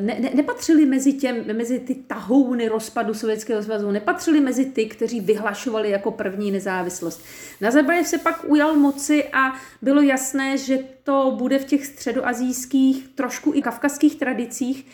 ne, 0.00 0.16
ne, 0.20 0.30
nepatřili 0.34 0.86
mezi, 0.86 1.12
těm, 1.12 1.56
mezi 1.56 1.78
ty 1.78 1.94
tahouny 1.94 2.68
rozpadu 2.68 3.14
Sovětského 3.14 3.62
svazu, 3.62 3.90
nepatřili 3.90 4.40
mezi 4.40 4.64
ty, 4.64 4.86
kteří 4.86 5.20
vyhlašovali 5.20 5.90
jako 5.90 6.10
první 6.10 6.50
nezávislost. 6.50 7.24
Nazarbayev 7.60 8.06
se 8.06 8.18
pak 8.18 8.44
ujal 8.46 8.76
moci 8.76 9.24
a 9.24 9.52
bylo 9.82 10.00
jasné, 10.00 10.58
že 10.58 10.78
to 11.04 11.34
bude 11.38 11.58
v 11.58 11.64
těch 11.64 11.86
středoazijských, 11.86 13.08
trošku 13.08 13.52
i 13.54 13.62
kavkazských 13.62 14.18
tradicích, 14.18 14.86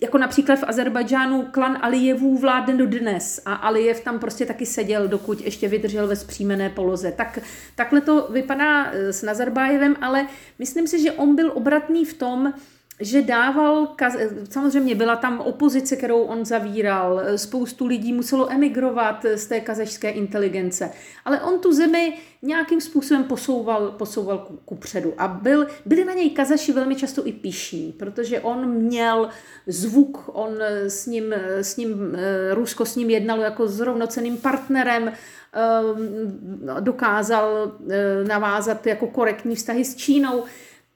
jako 0.00 0.18
například 0.18 0.56
v 0.56 0.64
Azerbajdžánu 0.66 1.48
klan 1.50 1.78
Alijevů 1.82 2.38
vládne 2.38 2.76
do 2.76 2.86
dnes 2.86 3.40
a 3.44 3.54
Alijev 3.54 4.00
tam 4.00 4.18
prostě 4.18 4.46
taky 4.46 4.66
seděl, 4.66 5.08
dokud 5.08 5.40
ještě 5.40 5.68
vydržel 5.68 6.06
ve 6.06 6.16
zpřímené 6.16 6.70
poloze. 6.70 7.12
Tak, 7.12 7.38
takhle 7.74 8.00
to 8.00 8.28
vypadá 8.30 8.90
eh, 8.92 9.12
s 9.12 9.22
Nazarbájevem, 9.22 9.96
ale 10.00 10.26
myslím 10.58 10.86
si, 10.86 11.02
že 11.02 11.12
on 11.12 11.36
byl 11.36 11.52
obratný 11.54 12.04
v 12.04 12.14
tom, 12.14 12.52
že 13.00 13.22
dával, 13.22 13.88
samozřejmě 14.50 14.94
byla 14.94 15.16
tam 15.16 15.40
opozice, 15.40 15.96
kterou 15.96 16.22
on 16.22 16.44
zavíral, 16.44 17.20
spoustu 17.36 17.86
lidí 17.86 18.12
muselo 18.12 18.52
emigrovat 18.52 19.26
z 19.34 19.46
té 19.46 19.60
kazašské 19.60 20.10
inteligence, 20.10 20.90
ale 21.24 21.40
on 21.40 21.58
tu 21.58 21.72
zemi 21.72 22.18
nějakým 22.42 22.80
způsobem 22.80 23.24
posouval, 23.24 23.90
posouval 23.90 24.38
ku, 24.38 24.56
ku 24.64 24.74
předu 24.74 25.14
a 25.18 25.28
byl, 25.28 25.66
byli 25.86 26.04
na 26.04 26.12
něj 26.12 26.30
kazaši 26.30 26.72
velmi 26.72 26.96
často 26.96 27.26
i 27.26 27.32
pišní, 27.32 27.92
protože 27.92 28.40
on 28.40 28.68
měl 28.68 29.28
zvuk, 29.66 30.30
on 30.32 30.50
s 30.88 31.06
ním, 31.06 31.32
s 31.60 31.76
ním 31.76 32.16
Rusko 32.52 32.86
s 32.86 32.96
ním 32.96 33.10
jednalo 33.10 33.42
jako 33.42 33.68
s 33.68 33.80
rovnoceným 33.80 34.36
partnerem, 34.36 35.12
ehm, 35.52 36.80
dokázal 36.80 37.72
eh, 37.90 38.24
navázat 38.24 38.86
jako 38.86 39.06
korektní 39.06 39.56
vztahy 39.56 39.84
s 39.84 39.96
Čínou, 39.96 40.44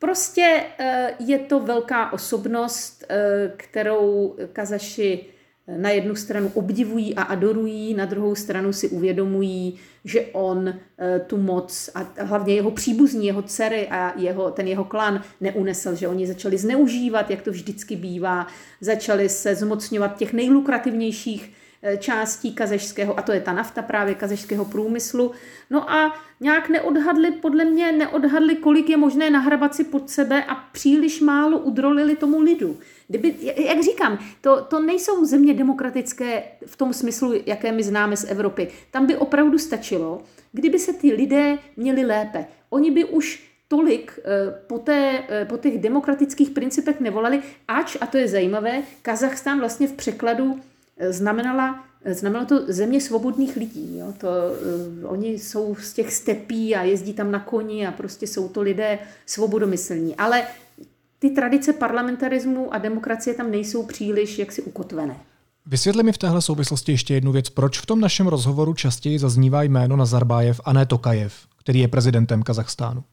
Prostě 0.01 0.63
eh, 0.79 1.15
je 1.19 1.39
to 1.39 1.61
velká 1.61 2.13
osobnost, 2.13 3.05
eh, 3.09 3.53
kterou 3.57 4.37
Kazaši 4.53 5.25
eh, 5.69 5.79
na 5.79 5.91
jednu 5.91 6.17
stranu 6.17 6.51
obdivují 6.55 7.15
a 7.15 7.23
adorují, 7.23 7.95
na 7.95 8.05
druhou 8.05 8.35
stranu 8.35 8.73
si 8.73 8.89
uvědomují, 8.89 9.79
že 10.05 10.27
on 10.33 10.75
tu 11.27 11.37
moc 11.37 11.91
a 11.95 12.23
hlavně 12.23 12.55
jeho 12.55 12.71
příbuzní, 12.71 13.27
jeho 13.27 13.43
dcery 13.43 13.89
a 13.89 14.19
jeho, 14.19 14.51
ten 14.51 14.69
jeho 14.69 14.85
klan 14.85 15.23
neunesl, 15.41 15.95
že 15.95 16.09
oni 16.09 16.27
začali 16.27 16.59
zneužívat, 16.59 17.31
jak 17.31 17.43
to 17.43 17.51
vždycky 17.51 17.97
bývá, 17.97 18.47
začali 18.81 19.29
se 19.29 19.55
zmocňovat 19.55 20.17
těch 20.17 20.33
nejlukrativnějších 20.33 21.53
částí 21.99 22.55
kazešského, 22.55 23.19
a 23.19 23.23
to 23.23 23.33
je 23.33 23.41
ta 23.41 23.53
nafta 23.53 23.83
právě 23.83 24.15
kazešského 24.15 24.65
průmyslu. 24.65 25.33
No 25.71 25.91
a 25.91 26.21
nějak 26.41 26.69
neodhadli, 26.69 27.31
podle 27.31 27.65
mě 27.65 27.93
neodhadli, 27.93 28.57
kolik 28.57 28.89
je 28.89 28.97
možné 28.97 29.31
nahrabat 29.31 29.75
si 29.75 29.85
pod 29.85 30.11
sebe 30.11 30.45
a 30.45 30.55
příliš 30.55 31.21
málo 31.21 31.59
udrolili 31.59 32.17
tomu 32.17 32.41
lidu. 32.41 32.79
Kdyby, 33.09 33.35
jak 33.57 33.83
říkám, 33.83 34.19
to, 34.41 34.63
to 34.63 34.81
nejsou 34.81 35.25
země 35.25 35.55
demokratické 35.55 36.43
v 36.67 36.77
tom 36.77 36.93
smyslu, 36.93 37.33
jaké 37.47 37.73
my 37.73 37.83
známe 37.83 38.17
z 38.17 38.31
Evropy. 38.31 38.69
Tam 38.91 39.07
by 39.07 39.17
opravdu 39.17 39.59
stačilo, 39.59 40.23
kdyby 40.53 40.79
se 40.79 40.93
ty 40.93 41.13
lidé 41.13 41.59
měli 41.77 42.05
lépe. 42.05 42.45
Oni 42.71 42.91
by 42.91 43.05
už 43.05 43.51
tolik 43.69 44.19
po, 44.67 44.79
té, 44.79 45.23
po 45.49 45.57
těch 45.57 45.79
demokratických 45.79 46.51
principech 46.51 47.01
nevolali, 47.01 47.43
ač, 47.69 47.97
a 48.01 48.07
to 48.07 48.19
je 48.19 48.29
zajímavé, 48.29 48.83
Kazachstán 49.03 49.59
vlastně 49.61 49.87
v 49.87 49.93
překladu 49.93 50.61
znamenala 51.09 51.85
Znamenalo 52.05 52.47
to 52.47 52.73
země 52.73 53.01
svobodných 53.01 53.57
lidí. 53.57 53.99
Jo? 53.99 54.15
To, 54.19 54.29
uh, 55.03 55.13
oni 55.13 55.29
jsou 55.29 55.75
z 55.75 55.93
těch 55.93 56.13
stepí 56.13 56.77
a 56.77 56.83
jezdí 56.83 57.13
tam 57.13 57.31
na 57.31 57.39
koni 57.39 57.87
a 57.87 57.93
prostě 57.93 58.27
jsou 58.27 58.49
to 58.49 58.63
lidé 58.63 58.99
svobodomyslní. 59.27 60.17
Ale 60.17 60.43
ty 61.19 61.31
tradice 61.31 61.73
parlamentarismu 61.73 62.75
a 62.75 62.79
demokracie 62.79 63.35
tam 63.35 63.51
nejsou 63.51 63.87
příliš 63.87 64.39
jaksi 64.39 64.63
ukotvené. 64.63 65.17
Vysvětli 65.67 66.03
mi 66.03 66.13
v 66.13 66.19
téhle 66.19 66.43
souvislosti 66.43 66.93
ještě 66.93 67.15
jednu 67.15 67.33
věc. 67.33 67.51
Proč 67.51 67.79
v 67.79 67.87
tom 67.87 68.01
našem 68.01 68.27
rozhovoru 68.27 68.75
častěji 68.75 69.19
zaznívá 69.19 69.63
jméno 69.63 69.97
Nazarbájev 69.97 70.61
a 70.65 70.73
ne 70.73 70.87
Tokajev, 70.87 71.35
který 71.57 71.81
je 71.81 71.89
prezidentem 71.89 72.43
Kazachstánu? 72.43 73.05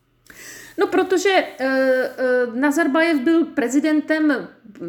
No, 0.77 0.87
protože 0.87 1.29
uh, 1.29 1.67
uh, 1.67 2.55
Nazarbajev 2.55 3.19
byl 3.19 3.45
prezidentem 3.45 4.47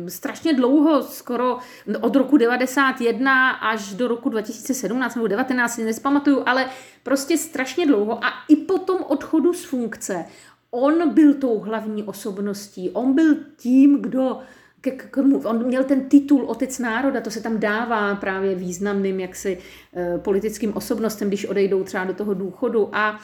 strašně 0.09 0.55
dlouho, 0.55 1.03
skoro 1.03 1.59
od 2.01 2.17
roku 2.17 2.37
91 2.37 3.51
až 3.51 3.95
do 3.95 4.09
roku 4.09 4.29
2017 4.29 5.15
nebo 5.15 5.27
19, 5.27 5.79
nespamatuju, 5.79 6.43
ale 6.47 6.67
prostě 7.03 7.39
strašně 7.39 7.87
dlouho. 7.87 8.25
A 8.25 8.29
i 8.49 8.57
po 8.57 8.79
tom 8.79 8.99
odchodu 9.03 9.53
z 9.53 9.65
funkce 9.65 10.25
on 10.71 11.11
byl 11.11 11.35
tou 11.35 11.59
hlavní 11.59 12.03
osobností, 12.03 12.91
on 12.91 13.15
byl 13.15 13.37
tím, 13.57 14.03
kdo 14.03 14.39
k, 14.81 14.91
k, 14.91 15.17
on 15.45 15.67
měl 15.67 15.85
ten 15.85 16.09
titul 16.09 16.45
Otec 16.45 16.79
národa, 16.79 17.21
to 17.21 17.31
se 17.31 17.43
tam 17.43 17.59
dává 17.61 18.15
právě 18.15 18.55
významným 18.55 19.21
jaksi 19.21 19.59
eh, 19.97 20.19
politickým 20.19 20.77
osobnostem, 20.77 21.29
když 21.29 21.47
odejdou 21.47 21.85
třeba 21.85 22.05
do 22.05 22.15
toho 22.15 22.35
důchodu. 22.35 22.89
A 22.93 23.13
Mm, 23.13 23.19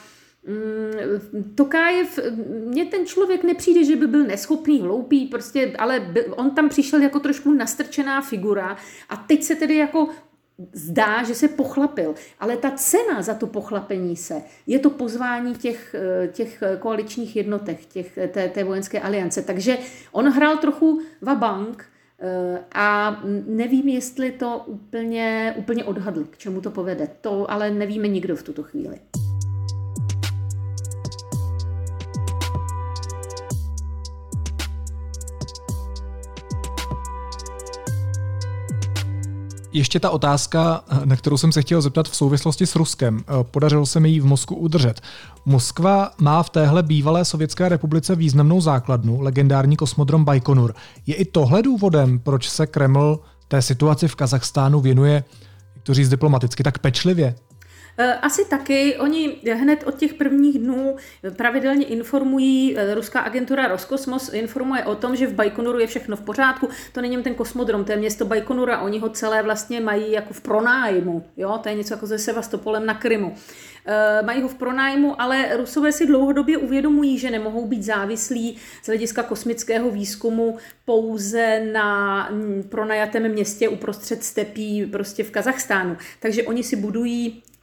Tokájev, 1.55 2.19
mně 2.65 2.85
ten 2.85 3.05
člověk 3.05 3.43
nepřijde, 3.43 3.83
že 3.83 3.95
by 3.95 4.07
byl 4.07 4.23
neschopný, 4.23 4.81
hloupý, 4.81 5.25
prostě, 5.25 5.73
ale 5.79 5.99
byl, 5.99 6.23
on 6.37 6.51
tam 6.51 6.69
přišel 6.69 7.01
jako 7.01 7.19
trošku 7.19 7.53
nastrčená 7.53 8.21
figura 8.21 8.77
a 9.09 9.17
teď 9.17 9.43
se 9.43 9.55
tedy 9.55 9.75
jako 9.75 10.09
zdá, 10.73 11.23
že 11.23 11.35
se 11.35 11.47
pochlapil. 11.47 12.15
Ale 12.39 12.57
ta 12.57 12.71
cena 12.71 13.21
za 13.21 13.33
to 13.33 13.47
pochlapení 13.47 14.15
se 14.15 14.41
je 14.67 14.79
to 14.79 14.89
pozvání 14.89 15.55
těch, 15.55 15.95
těch 16.31 16.63
koaličních 16.79 17.35
jednotek, 17.35 17.85
těch, 17.85 18.19
té, 18.31 18.49
té 18.49 18.63
vojenské 18.63 18.99
aliance. 18.99 19.41
Takže 19.41 19.77
on 20.11 20.29
hrál 20.29 20.57
trochu 20.57 21.01
vabank 21.21 21.85
eh, 22.19 22.59
a 22.75 23.19
nevím, 23.47 23.87
jestli 23.87 24.31
to 24.31 24.63
úplně, 24.65 25.53
úplně 25.57 25.83
odhadl, 25.83 26.23
k 26.23 26.37
čemu 26.37 26.61
to 26.61 26.71
povede. 26.71 27.09
To 27.21 27.51
ale 27.51 27.71
nevíme 27.71 28.07
nikdo 28.07 28.35
v 28.35 28.43
tuto 28.43 28.63
chvíli. 28.63 28.99
Ještě 39.75 39.99
ta 39.99 40.09
otázka, 40.09 40.83
na 41.05 41.15
kterou 41.15 41.37
jsem 41.37 41.51
se 41.51 41.61
chtěl 41.61 41.81
zeptat 41.81 42.09
v 42.09 42.15
souvislosti 42.15 42.67
s 42.67 42.75
Ruskem. 42.75 43.23
Podařilo 43.41 43.85
se 43.85 43.99
mi 43.99 44.09
ji 44.09 44.19
v 44.19 44.25
Mosku 44.25 44.55
udržet. 44.55 45.01
Moskva 45.45 46.11
má 46.17 46.43
v 46.43 46.49
téhle 46.49 46.83
bývalé 46.83 47.25
Sovětské 47.25 47.69
republice 47.69 48.15
významnou 48.15 48.61
základnu, 48.61 49.21
legendární 49.21 49.75
kosmodrom 49.75 50.25
Baikonur. 50.25 50.75
Je 51.07 51.15
i 51.15 51.25
tohle 51.25 51.61
důvodem, 51.61 52.19
proč 52.19 52.49
se 52.49 52.67
Kreml 52.67 53.19
té 53.47 53.61
situaci 53.61 54.07
v 54.07 54.15
Kazachstánu 54.15 54.79
věnuje, 54.79 55.23
jak 55.75 55.83
to 55.83 55.93
říct 55.93 56.09
diplomaticky, 56.09 56.63
tak 56.63 56.79
pečlivě? 56.79 57.35
Eh, 57.97 58.13
asi 58.13 58.45
taky. 58.45 58.97
Oni 58.97 59.35
hned 59.53 59.83
od 59.83 59.95
těch 59.95 60.13
prvních 60.13 60.59
dnů 60.59 60.95
pravidelně 61.35 61.85
informují, 61.85 62.77
eh, 62.77 62.93
ruská 62.93 63.19
agentura 63.19 63.67
Roskosmos 63.67 64.33
informuje 64.33 64.83
o 64.83 64.95
tom, 64.95 65.15
že 65.15 65.27
v 65.27 65.33
Baikonuru 65.33 65.79
je 65.79 65.87
všechno 65.87 66.15
v 66.15 66.21
pořádku. 66.21 66.69
To 66.91 67.01
není 67.01 67.23
ten 67.23 67.35
kosmodrom, 67.35 67.85
to 67.85 67.91
je 67.91 67.97
město 67.97 68.25
Baikonura. 68.25 68.81
Oni 68.81 68.99
ho 68.99 69.09
celé 69.09 69.43
vlastně 69.43 69.79
mají 69.79 70.11
jako 70.11 70.33
v 70.33 70.41
pronájmu. 70.41 71.25
Jo? 71.37 71.59
To 71.63 71.69
je 71.69 71.75
něco 71.75 71.93
jako 71.93 72.07
se 72.07 72.19
Sevastopolem 72.19 72.85
na 72.85 72.93
Krymu. 72.93 73.35
E, 73.85 74.23
mají 74.23 74.41
ho 74.41 74.47
v 74.47 74.55
pronájmu, 74.55 75.21
ale 75.21 75.57
Rusové 75.57 75.91
si 75.91 76.07
dlouhodobě 76.07 76.57
uvědomují, 76.57 77.17
že 77.17 77.31
nemohou 77.31 77.67
být 77.67 77.83
závislí 77.83 78.57
z 78.83 78.87
hlediska 78.87 79.23
kosmického 79.23 79.91
výzkumu 79.91 80.57
pouze 80.85 81.59
na 81.71 82.29
pronajatém 82.69 83.31
městě 83.31 83.69
uprostřed 83.69 84.23
stepí 84.23 84.85
prostě 84.85 85.23
v 85.23 85.31
Kazachstánu. 85.31 85.97
Takže 86.19 86.43
oni 86.43 86.63
si 86.63 86.75
budují 86.75 87.43
Eh, 87.45 87.54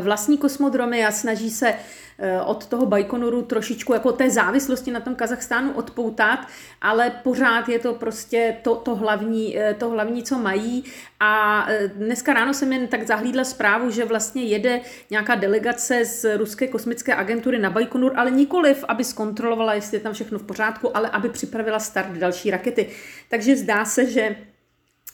vlastní 0.00 0.38
kosmodromy 0.38 1.06
a 1.06 1.12
snaží 1.12 1.50
se 1.50 1.74
eh, 2.18 2.40
od 2.40 2.66
toho 2.66 2.86
Baikonuru 2.86 3.42
trošičku 3.42 3.92
jako 3.92 4.12
té 4.12 4.30
závislosti 4.30 4.90
na 4.90 5.00
tom 5.00 5.14
Kazachstánu 5.14 5.72
odpoutat, 5.72 6.38
ale 6.80 7.10
pořád 7.10 7.68
je 7.68 7.78
to 7.78 7.94
prostě 7.94 8.56
to, 8.62 8.74
to, 8.74 8.96
hlavní, 8.96 9.58
eh, 9.58 9.74
to 9.74 9.88
hlavní, 9.90 10.22
co 10.22 10.38
mají. 10.38 10.84
A 11.20 11.66
dneska 11.94 12.32
ráno 12.32 12.54
jsem 12.54 12.72
jen 12.72 12.86
tak 12.86 13.06
zahlídla 13.06 13.44
zprávu, 13.44 13.90
že 13.90 14.04
vlastně 14.04 14.42
jede 14.42 14.80
nějaká 15.10 15.34
delegace 15.34 16.04
z 16.04 16.36
ruské 16.36 16.68
kosmické 16.68 17.14
agentury 17.14 17.58
na 17.58 17.70
Baikonur, 17.70 18.12
ale 18.16 18.30
nikoliv, 18.30 18.84
aby 18.88 19.04
zkontrolovala, 19.04 19.74
jestli 19.74 19.96
je 19.96 20.00
tam 20.00 20.12
všechno 20.12 20.38
v 20.38 20.42
pořádku, 20.42 20.96
ale 20.96 21.10
aby 21.10 21.28
připravila 21.28 21.78
start 21.78 22.10
další 22.10 22.50
rakety. 22.50 22.88
Takže 23.28 23.56
zdá 23.56 23.84
se, 23.84 24.06
že 24.06 24.36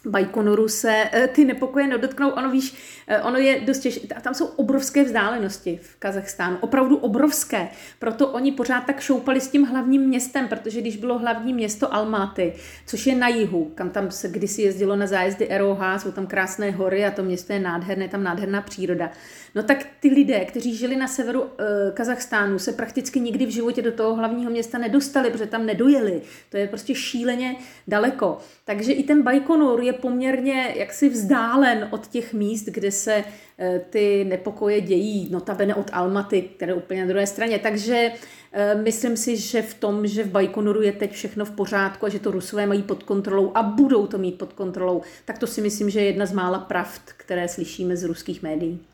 Bajkonoru 0.06 0.68
se 0.68 1.08
eh, 1.12 1.28
ty 1.28 1.44
nepokoje 1.44 1.86
nedotknou. 1.86 2.30
Ono 2.30 2.50
víš, 2.50 2.74
eh, 3.06 3.22
ono 3.22 3.38
je 3.38 3.60
dost 3.60 3.78
těžké. 3.78 4.20
Tam 4.20 4.34
jsou 4.34 4.46
obrovské 4.46 5.04
vzdálenosti 5.04 5.78
v 5.82 5.96
Kazachstánu, 5.96 6.56
opravdu 6.60 6.96
obrovské. 6.96 7.68
Proto 7.98 8.28
oni 8.28 8.52
pořád 8.52 8.80
tak 8.80 9.00
šoupali 9.00 9.40
s 9.40 9.48
tím 9.48 9.64
hlavním 9.64 10.02
městem, 10.02 10.48
protože 10.48 10.80
když 10.80 10.96
bylo 10.96 11.18
hlavní 11.18 11.54
město 11.54 11.94
Almaty, 11.94 12.52
což 12.86 13.06
je 13.06 13.16
na 13.16 13.28
jihu, 13.28 13.72
kam 13.74 13.90
tam 13.90 14.10
se 14.10 14.28
kdysi 14.28 14.62
jezdilo 14.62 14.96
na 14.96 15.06
zájezdy 15.06 15.48
ROH, 15.58 15.98
jsou 15.98 16.12
tam 16.12 16.26
krásné 16.26 16.70
hory 16.70 17.06
a 17.06 17.10
to 17.10 17.22
město 17.22 17.52
je 17.52 17.60
nádherné, 17.60 18.08
tam 18.08 18.22
nádherná 18.22 18.62
příroda. 18.62 19.10
No 19.54 19.62
tak 19.62 19.86
ty 20.00 20.08
lidé, 20.08 20.44
kteří 20.44 20.76
žili 20.76 20.96
na 20.96 21.08
severu 21.08 21.44
e, 21.44 21.92
Kazachstánu, 21.92 22.58
se 22.58 22.72
prakticky 22.72 23.20
nikdy 23.20 23.46
v 23.46 23.50
životě 23.50 23.82
do 23.82 23.92
toho 23.92 24.14
hlavního 24.14 24.50
města 24.50 24.78
nedostali, 24.78 25.30
protože 25.30 25.46
tam 25.46 25.66
nedojeli. 25.66 26.22
To 26.50 26.56
je 26.56 26.68
prostě 26.68 26.94
šíleně 26.94 27.56
daleko. 27.88 28.38
Takže 28.64 28.92
i 28.92 29.02
ten 29.02 29.22
Baikonur 29.22 29.82
je 29.82 29.92
poměrně 29.92 30.74
jaksi 30.76 31.08
vzdálen 31.08 31.88
od 31.90 32.06
těch 32.06 32.34
míst, 32.34 32.64
kde 32.64 32.90
se 32.90 33.24
e, 33.58 33.78
ty 33.90 34.24
nepokoje 34.24 34.80
dějí, 34.80 35.28
notabene 35.30 35.74
od 35.74 35.90
Almaty, 35.92 36.42
které 36.42 36.72
je 36.72 36.76
úplně 36.76 37.00
na 37.00 37.08
druhé 37.08 37.26
straně. 37.26 37.58
Takže 37.58 38.12
e, 38.52 38.74
myslím 38.74 39.16
si, 39.16 39.36
že 39.36 39.62
v 39.62 39.74
tom, 39.74 40.06
že 40.06 40.24
v 40.24 40.30
Baikonuru 40.30 40.82
je 40.82 40.92
teď 40.92 41.12
všechno 41.12 41.44
v 41.44 41.50
pořádku 41.50 42.06
a 42.06 42.08
že 42.08 42.18
to 42.18 42.30
Rusové 42.30 42.66
mají 42.66 42.82
pod 42.82 43.02
kontrolou 43.02 43.52
a 43.54 43.62
budou 43.62 44.06
to 44.06 44.18
mít 44.18 44.38
pod 44.38 44.52
kontrolou, 44.52 45.02
tak 45.24 45.38
to 45.38 45.46
si 45.46 45.60
myslím, 45.60 45.90
že 45.90 46.00
je 46.00 46.06
jedna 46.06 46.26
z 46.26 46.32
mála 46.32 46.58
pravd, 46.58 47.02
které 47.16 47.48
slyšíme 47.48 47.96
z 47.96 48.04
ruských 48.04 48.42
médií. 48.42 48.89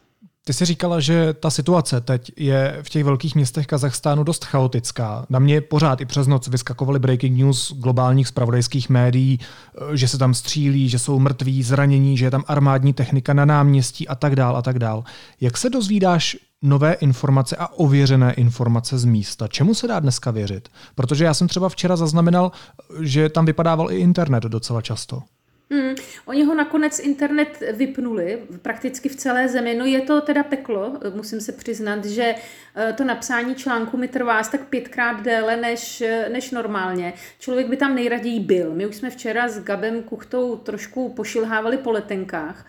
Ty 0.46 0.52
jsi 0.52 0.64
říkala, 0.64 1.00
že 1.00 1.34
ta 1.34 1.50
situace 1.50 2.00
teď 2.00 2.32
je 2.36 2.78
v 2.82 2.88
těch 2.88 3.04
velkých 3.04 3.34
městech 3.34 3.66
Kazachstánu 3.66 4.24
dost 4.24 4.44
chaotická. 4.44 5.26
Na 5.30 5.38
mě 5.38 5.60
pořád 5.60 6.00
i 6.00 6.04
přes 6.04 6.26
noc 6.26 6.48
vyskakovaly 6.48 6.98
breaking 6.98 7.38
news 7.38 7.72
globálních 7.72 8.28
spravodajských 8.28 8.88
médií, 8.90 9.40
eh, 9.40 9.96
že 9.96 10.08
se 10.08 10.18
tam 10.18 10.34
střílí, 10.34 10.88
že 10.88 10.98
jsou 10.98 11.18
mrtví, 11.18 11.62
zranění, 11.62 12.16
že 12.16 12.24
je 12.24 12.30
tam 12.30 12.44
armádní 12.46 12.92
technika 12.92 13.32
na 13.32 13.44
náměstí 13.44 14.08
a 14.08 14.14
tak 14.14 14.36
dál 14.36 14.56
a 14.56 14.62
tak 14.62 14.78
dál. 14.78 15.04
Jak 15.40 15.56
se 15.56 15.70
dozvídáš 15.70 16.36
nové 16.62 16.92
informace 16.92 17.56
a 17.56 17.66
ověřené 17.66 18.32
informace 18.32 18.98
z 18.98 19.04
místa. 19.04 19.48
Čemu 19.48 19.74
se 19.74 19.88
dá 19.88 20.00
dneska 20.00 20.30
věřit? 20.30 20.68
Protože 20.94 21.24
já 21.24 21.34
jsem 21.34 21.48
třeba 21.48 21.68
včera 21.68 21.96
zaznamenal, 21.96 22.52
že 23.00 23.28
tam 23.28 23.44
vypadával 23.46 23.90
i 23.90 23.96
internet 23.96 24.42
docela 24.42 24.82
často. 24.82 25.22
Hmm, 25.70 25.94
oni 26.26 26.44
ho 26.44 26.54
nakonec 26.54 26.98
internet 26.98 27.62
vypnuli 27.72 28.42
prakticky 28.62 29.08
v 29.08 29.16
celé 29.16 29.48
zemi. 29.48 29.74
No 29.74 29.84
je 29.84 30.00
to 30.00 30.20
teda 30.20 30.42
peklo, 30.42 31.00
musím 31.14 31.40
se 31.40 31.52
přiznat, 31.52 32.04
že 32.04 32.34
eh, 32.76 32.92
to 32.92 33.04
napsání 33.04 33.54
článku 33.54 33.96
mi 33.96 34.08
trvá 34.08 34.42
tak 34.42 34.68
pětkrát 34.68 35.22
déle 35.22 35.56
než, 35.56 36.02
než 36.28 36.50
normálně. 36.50 37.12
Člověk 37.38 37.68
by 37.68 37.76
tam 37.76 37.94
nejraději 37.94 38.40
byl. 38.40 38.74
My 38.74 38.86
už 38.86 38.96
jsme 38.96 39.10
včera 39.10 39.48
s 39.48 39.62
Gabem 39.62 40.02
Kuchtou 40.02 40.56
trošku 40.56 41.08
pošilhávali 41.08 41.78
po 41.78 41.90
letenkách 41.90 42.66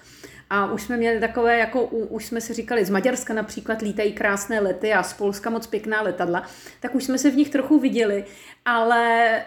a 0.50 0.72
už 0.72 0.84
jsme 0.84 0.98
měli 0.98 1.20
takové, 1.20 1.58
jako 1.58 1.84
už 1.86 2.26
jsme 2.26 2.42
si 2.42 2.54
říkali, 2.54 2.86
z 2.86 2.90
Maďarska 2.90 3.34
například 3.34 3.82
lítají 3.82 4.14
krásné 4.14 4.60
lety 4.60 4.94
a 4.94 5.04
z 5.04 5.14
Polska 5.14 5.50
moc 5.50 5.68
pěkná 5.68 6.02
letadla, 6.02 6.44
tak 6.80 6.96
už 6.96 7.04
jsme 7.04 7.18
se 7.18 7.32
v 7.32 7.36
nich 7.36 7.50
trochu 7.50 7.80
viděli, 7.80 8.26
ale 8.66 9.36
e, 9.38 9.44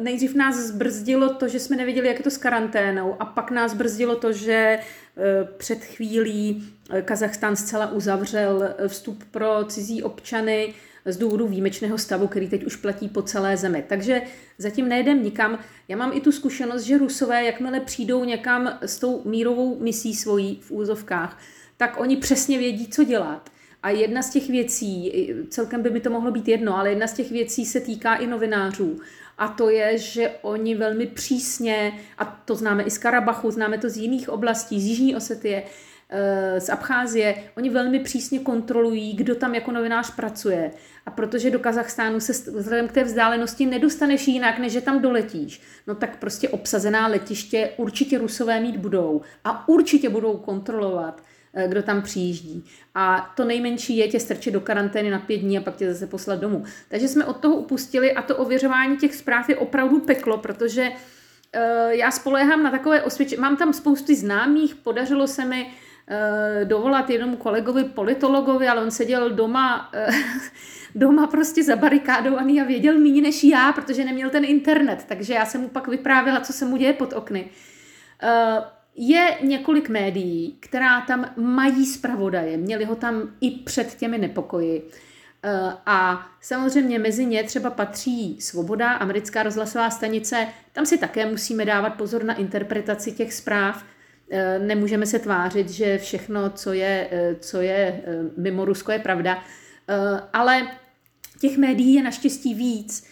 nejdřív 0.00 0.34
nás 0.34 0.56
zbrzdilo 0.56 1.34
to, 1.34 1.48
že 1.48 1.60
jsme 1.60 1.76
nevěděli, 1.76 2.08
jak 2.08 2.18
je 2.18 2.24
to 2.24 2.30
s 2.30 2.38
karanténou 2.38 3.16
a 3.20 3.24
pak 3.24 3.50
nás 3.50 3.70
zbrzdilo 3.70 4.16
to, 4.16 4.32
že 4.32 4.52
e, 4.52 4.78
před 5.56 5.84
chvílí 5.84 6.68
eh, 6.90 7.02
Kazachstán 7.02 7.56
zcela 7.56 7.92
uzavřel 7.92 8.74
vstup 8.88 9.24
pro 9.30 9.64
cizí 9.64 10.02
občany, 10.02 10.74
z 11.04 11.16
důvodu 11.16 11.48
výjimečného 11.48 11.98
stavu, 11.98 12.26
který 12.26 12.48
teď 12.48 12.64
už 12.64 12.76
platí 12.76 13.08
po 13.08 13.22
celé 13.22 13.56
zemi. 13.56 13.84
Takže 13.88 14.22
zatím 14.58 14.88
nejedem 14.88 15.22
nikam. 15.22 15.58
Já 15.88 15.96
mám 15.96 16.12
i 16.14 16.20
tu 16.20 16.32
zkušenost, 16.32 16.82
že 16.82 16.98
Rusové, 16.98 17.44
jakmile 17.44 17.80
přijdou 17.80 18.24
někam 18.24 18.78
s 18.80 18.98
tou 18.98 19.22
mírovou 19.24 19.80
misí 19.80 20.14
svojí 20.14 20.60
v 20.62 20.70
úzovkách, 20.70 21.38
tak 21.76 22.00
oni 22.00 22.16
přesně 22.16 22.58
vědí, 22.58 22.88
co 22.88 23.04
dělat. 23.04 23.50
A 23.82 23.90
jedna 23.90 24.22
z 24.22 24.30
těch 24.30 24.48
věcí, 24.48 25.12
celkem 25.50 25.82
by 25.82 25.90
mi 25.90 26.00
to 26.00 26.10
mohlo 26.10 26.30
být 26.30 26.48
jedno, 26.48 26.76
ale 26.76 26.90
jedna 26.90 27.06
z 27.06 27.12
těch 27.12 27.30
věcí 27.30 27.66
se 27.66 27.80
týká 27.80 28.14
i 28.14 28.26
novinářů. 28.26 29.00
A 29.38 29.48
to 29.48 29.68
je, 29.68 29.98
že 29.98 30.30
oni 30.42 30.74
velmi 30.74 31.06
přísně, 31.06 31.92
a 32.18 32.24
to 32.24 32.54
známe 32.54 32.82
i 32.82 32.90
z 32.90 32.98
Karabachu, 32.98 33.50
známe 33.50 33.78
to 33.78 33.88
z 33.88 33.96
jiných 33.96 34.28
oblastí, 34.28 34.80
z 34.80 34.84
Jižní 34.84 35.16
Osetie, 35.16 35.62
z 36.58 36.68
Abcházie, 36.68 37.34
oni 37.56 37.70
velmi 37.70 38.00
přísně 38.00 38.38
kontrolují, 38.38 39.12
kdo 39.12 39.34
tam 39.34 39.54
jako 39.54 39.72
novinář 39.72 40.14
pracuje. 40.14 40.70
A 41.06 41.10
protože 41.10 41.50
do 41.50 41.58
Kazachstánu 41.58 42.20
se 42.20 42.32
vzhledem 42.32 42.88
k 42.88 42.92
té 42.92 43.04
vzdálenosti 43.04 43.66
nedostaneš 43.66 44.28
jinak, 44.28 44.58
než 44.58 44.72
že 44.72 44.80
tam 44.80 45.02
doletíš, 45.02 45.62
no 45.86 45.94
tak 45.94 46.16
prostě 46.16 46.48
obsazená 46.48 47.06
letiště 47.06 47.70
určitě 47.76 48.18
rusové 48.18 48.60
mít 48.60 48.76
budou 48.76 49.20
a 49.44 49.68
určitě 49.68 50.08
budou 50.08 50.36
kontrolovat 50.36 51.22
Eh, 51.54 51.68
kdo 51.68 51.82
tam 51.82 52.02
přijíždí. 52.02 52.64
A 52.94 53.32
to 53.36 53.44
nejmenší 53.44 53.96
je 53.96 54.08
tě 54.08 54.20
strčit 54.20 54.54
do 54.54 54.60
karantény 54.60 55.10
na 55.10 55.18
pět 55.18 55.36
dní 55.36 55.58
a 55.58 55.60
pak 55.60 55.76
tě 55.76 55.92
zase 55.92 56.06
poslat 56.06 56.40
domů. 56.40 56.64
Takže 56.88 57.08
jsme 57.08 57.24
od 57.24 57.36
toho 57.36 57.56
upustili 57.56 58.12
a 58.12 58.22
to 58.22 58.36
ověřování 58.36 58.96
těch 58.96 59.14
zpráv 59.14 59.48
je 59.48 59.56
opravdu 59.56 60.00
peklo, 60.00 60.38
protože 60.38 60.88
uh, 60.88 61.90
já 61.90 62.10
spoléhám 62.10 62.62
na 62.62 62.70
takové 62.70 63.02
osvědčení. 63.02 63.40
Mám 63.40 63.56
tam 63.56 63.72
spousty 63.72 64.14
známých, 64.14 64.74
podařilo 64.74 65.26
se 65.26 65.44
mi 65.44 65.64
uh, 65.64 65.72
dovolat 66.64 67.10
jednomu 67.10 67.36
kolegovi 67.36 67.84
politologovi, 67.84 68.68
ale 68.68 68.82
on 68.82 68.90
seděl 68.90 69.30
doma, 69.30 69.92
uh, 70.08 70.14
doma 70.94 71.26
prostě 71.26 71.64
zabarikádovaný 71.64 72.60
a 72.60 72.64
věděl 72.64 72.98
méně 72.98 73.22
než 73.22 73.44
já, 73.44 73.72
protože 73.72 74.04
neměl 74.04 74.30
ten 74.30 74.44
internet, 74.44 75.04
takže 75.08 75.34
já 75.34 75.46
jsem 75.46 75.60
mu 75.60 75.68
pak 75.68 75.88
vyprávěla, 75.88 76.40
co 76.40 76.52
se 76.52 76.64
mu 76.64 76.76
děje 76.76 76.92
pod 76.92 77.12
okny. 77.12 77.50
Uh, 78.22 78.64
je 78.96 79.38
několik 79.42 79.88
médií, 79.88 80.56
která 80.60 81.00
tam 81.00 81.30
mají 81.36 81.86
zpravodaje, 81.86 82.56
měli 82.56 82.84
ho 82.84 82.94
tam 82.94 83.34
i 83.40 83.50
před 83.50 83.94
těmi 83.94 84.18
nepokoji. 84.18 84.88
Eh, 85.44 85.72
a 85.86 86.26
samozřejmě 86.40 86.98
mezi 86.98 87.26
ně 87.26 87.44
třeba 87.44 87.70
patří 87.70 88.40
Svoboda, 88.40 88.92
americká 88.92 89.42
rozhlasová 89.42 89.90
stanice, 89.90 90.46
tam 90.72 90.86
si 90.86 90.98
také 90.98 91.26
musíme 91.26 91.64
dávat 91.64 91.90
pozor 91.90 92.24
na 92.24 92.34
interpretaci 92.34 93.12
těch 93.12 93.32
zpráv. 93.32 93.84
Eh, 94.32 94.58
nemůžeme 94.58 95.06
se 95.06 95.18
tvářit, 95.18 95.70
že 95.70 95.98
všechno, 95.98 96.50
co 96.50 96.72
je, 96.72 97.08
eh, 97.10 97.34
co 97.40 97.60
je 97.60 98.02
mimo 98.36 98.64
Rusko, 98.64 98.92
je 98.92 98.98
pravda. 98.98 99.44
Ale 100.32 100.68
těch 101.40 101.56
médií 101.58 101.94
je 101.94 102.02
naštěstí 102.02 102.54
víc 102.54 103.11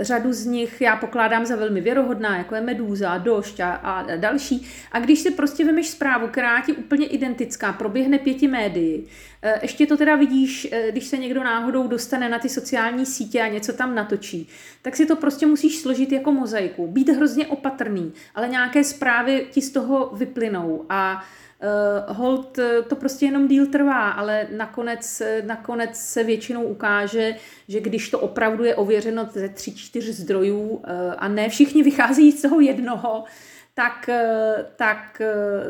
řadu 0.00 0.32
z 0.32 0.46
nich 0.46 0.80
já 0.80 0.96
pokládám 0.96 1.46
za 1.46 1.56
velmi 1.56 1.80
věrohodná, 1.80 2.38
jako 2.38 2.54
je 2.54 2.60
Medúza, 2.60 3.18
Došť 3.18 3.60
a, 3.60 3.70
a 3.72 4.16
další. 4.16 4.66
A 4.92 4.98
když 4.98 5.18
si 5.18 5.30
prostě 5.30 5.64
vemeš 5.64 5.88
zprávu, 5.88 6.28
která 6.28 6.60
ti 6.60 6.72
úplně 6.72 7.06
identická, 7.06 7.72
proběhne 7.72 8.18
pěti 8.18 8.48
médií, 8.48 9.06
eh, 9.42 9.58
ještě 9.62 9.86
to 9.86 9.96
teda 9.96 10.16
vidíš, 10.16 10.68
eh, 10.72 10.92
když 10.92 11.04
se 11.04 11.16
někdo 11.16 11.44
náhodou 11.44 11.88
dostane 11.88 12.28
na 12.28 12.38
ty 12.38 12.48
sociální 12.48 13.06
sítě 13.06 13.40
a 13.40 13.48
něco 13.48 13.72
tam 13.72 13.94
natočí, 13.94 14.48
tak 14.82 14.96
si 14.96 15.06
to 15.06 15.16
prostě 15.16 15.46
musíš 15.46 15.78
složit 15.78 16.12
jako 16.12 16.32
mozaiku. 16.32 16.86
Být 16.86 17.08
hrozně 17.08 17.46
opatrný, 17.46 18.12
ale 18.34 18.48
nějaké 18.48 18.84
zprávy 18.84 19.46
ti 19.50 19.62
z 19.62 19.70
toho 19.70 20.10
vyplynou. 20.14 20.84
A 20.88 21.14
Uh, 21.14 21.45
hold 22.06 22.58
to 22.88 22.96
prostě 22.96 23.26
jenom 23.26 23.48
díl 23.48 23.66
trvá, 23.66 24.10
ale 24.10 24.46
nakonec, 24.56 25.22
nakonec 25.44 25.96
se 25.96 26.24
většinou 26.24 26.62
ukáže, 26.62 27.36
že 27.68 27.80
když 27.80 28.10
to 28.10 28.18
opravdu 28.18 28.64
je 28.64 28.74
ověřeno 28.74 29.28
ze 29.32 29.48
tři, 29.48 29.74
čtyř 29.74 30.04
zdrojů 30.04 30.60
uh, 30.60 30.82
a 31.18 31.28
ne 31.28 31.48
všichni 31.48 31.82
vychází 31.82 32.32
z 32.32 32.42
toho 32.42 32.60
jednoho, 32.60 33.24
tak, 33.74 34.08
uh, 34.08 34.64
tak 34.76 35.22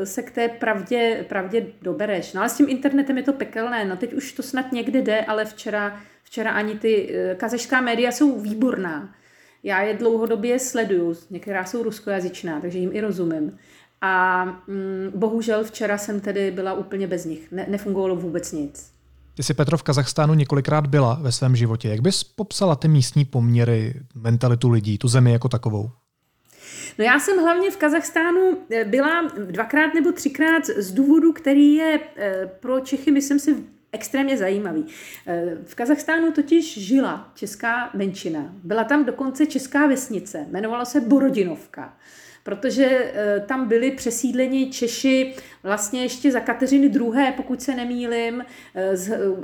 se 0.03 0.21
k 0.23 0.31
té 0.31 0.47
pravdě, 0.47 1.25
pravdě 1.29 1.65
dobereš. 1.81 2.33
No 2.33 2.41
ale 2.41 2.49
s 2.49 2.57
tím 2.57 2.69
internetem 2.69 3.17
je 3.17 3.23
to 3.23 3.33
pekelné. 3.33 3.85
No 3.85 3.97
teď 3.97 4.13
už 4.13 4.31
to 4.31 4.43
snad 4.43 4.71
někde 4.71 5.01
jde, 5.01 5.21
ale 5.21 5.45
včera, 5.45 5.99
včera 6.23 6.51
ani 6.51 6.79
ty 6.79 7.15
kazešská 7.37 7.81
média 7.81 8.11
jsou 8.11 8.39
výborná. 8.39 9.15
Já 9.63 9.81
je 9.81 9.93
dlouhodobě 9.93 10.59
sleduju, 10.59 11.15
některá 11.29 11.65
jsou 11.65 11.83
ruskojazyčná, 11.83 12.61
takže 12.61 12.79
jim 12.79 12.89
i 12.93 13.01
rozumím. 13.01 13.57
A 14.01 14.45
mm, 14.45 15.11
bohužel 15.15 15.63
včera 15.63 15.97
jsem 15.97 16.19
tedy 16.19 16.51
byla 16.51 16.73
úplně 16.73 17.07
bez 17.07 17.25
nich. 17.25 17.51
Ne, 17.51 17.65
nefungovalo 17.69 18.15
vůbec 18.15 18.51
nic. 18.51 18.91
Ty 19.37 19.43
jsi 19.43 19.53
Petro 19.53 19.77
v 19.77 19.83
Kazachstánu 19.83 20.33
několikrát 20.33 20.87
byla 20.87 21.19
ve 21.21 21.31
svém 21.31 21.55
životě. 21.55 21.89
Jak 21.89 22.01
bys 22.01 22.23
popsala 22.23 22.75
ty 22.75 22.87
místní 22.87 23.25
poměry, 23.25 23.93
mentalitu 24.15 24.69
lidí, 24.69 24.97
tu 24.97 25.07
zemi 25.07 25.31
jako 25.31 25.49
takovou? 25.49 25.91
No 26.97 27.05
já 27.05 27.19
jsem 27.19 27.39
hlavně 27.39 27.71
v 27.71 27.77
Kazachstánu 27.77 28.57
eh, 28.71 28.85
byla 28.85 29.31
dvakrát 29.51 29.93
nebo 29.93 30.11
třikrát 30.11 30.65
z 30.65 30.91
důvodu, 30.91 31.33
který 31.33 31.73
je 31.73 31.99
eh, 32.15 32.49
pro 32.59 32.79
Čechy, 32.79 33.11
myslím 33.11 33.39
si, 33.39 33.55
extrémně 33.91 34.37
zajímavý. 34.37 34.85
Eh, 35.27 35.57
v 35.65 35.75
Kazachstánu 35.75 36.31
totiž 36.31 36.77
žila 36.77 37.31
česká 37.35 37.89
menšina. 37.93 38.53
Byla 38.63 38.83
tam 38.83 39.05
dokonce 39.05 39.45
česká 39.45 39.87
vesnice, 39.87 40.45
jmenovala 40.49 40.85
se 40.85 41.01
Borodinovka 41.01 41.93
protože 42.47 42.85
eh, 42.85 43.39
tam 43.47 43.67
byli 43.67 43.91
přesídleni 43.91 44.69
Češi 44.69 45.33
vlastně 45.63 46.01
ještě 46.01 46.31
za 46.31 46.39
Kateřiny 46.39 46.87
II., 46.87 47.33
pokud 47.37 47.61
se 47.61 47.75
nemýlim, 47.75 48.45
eh, 48.75 48.95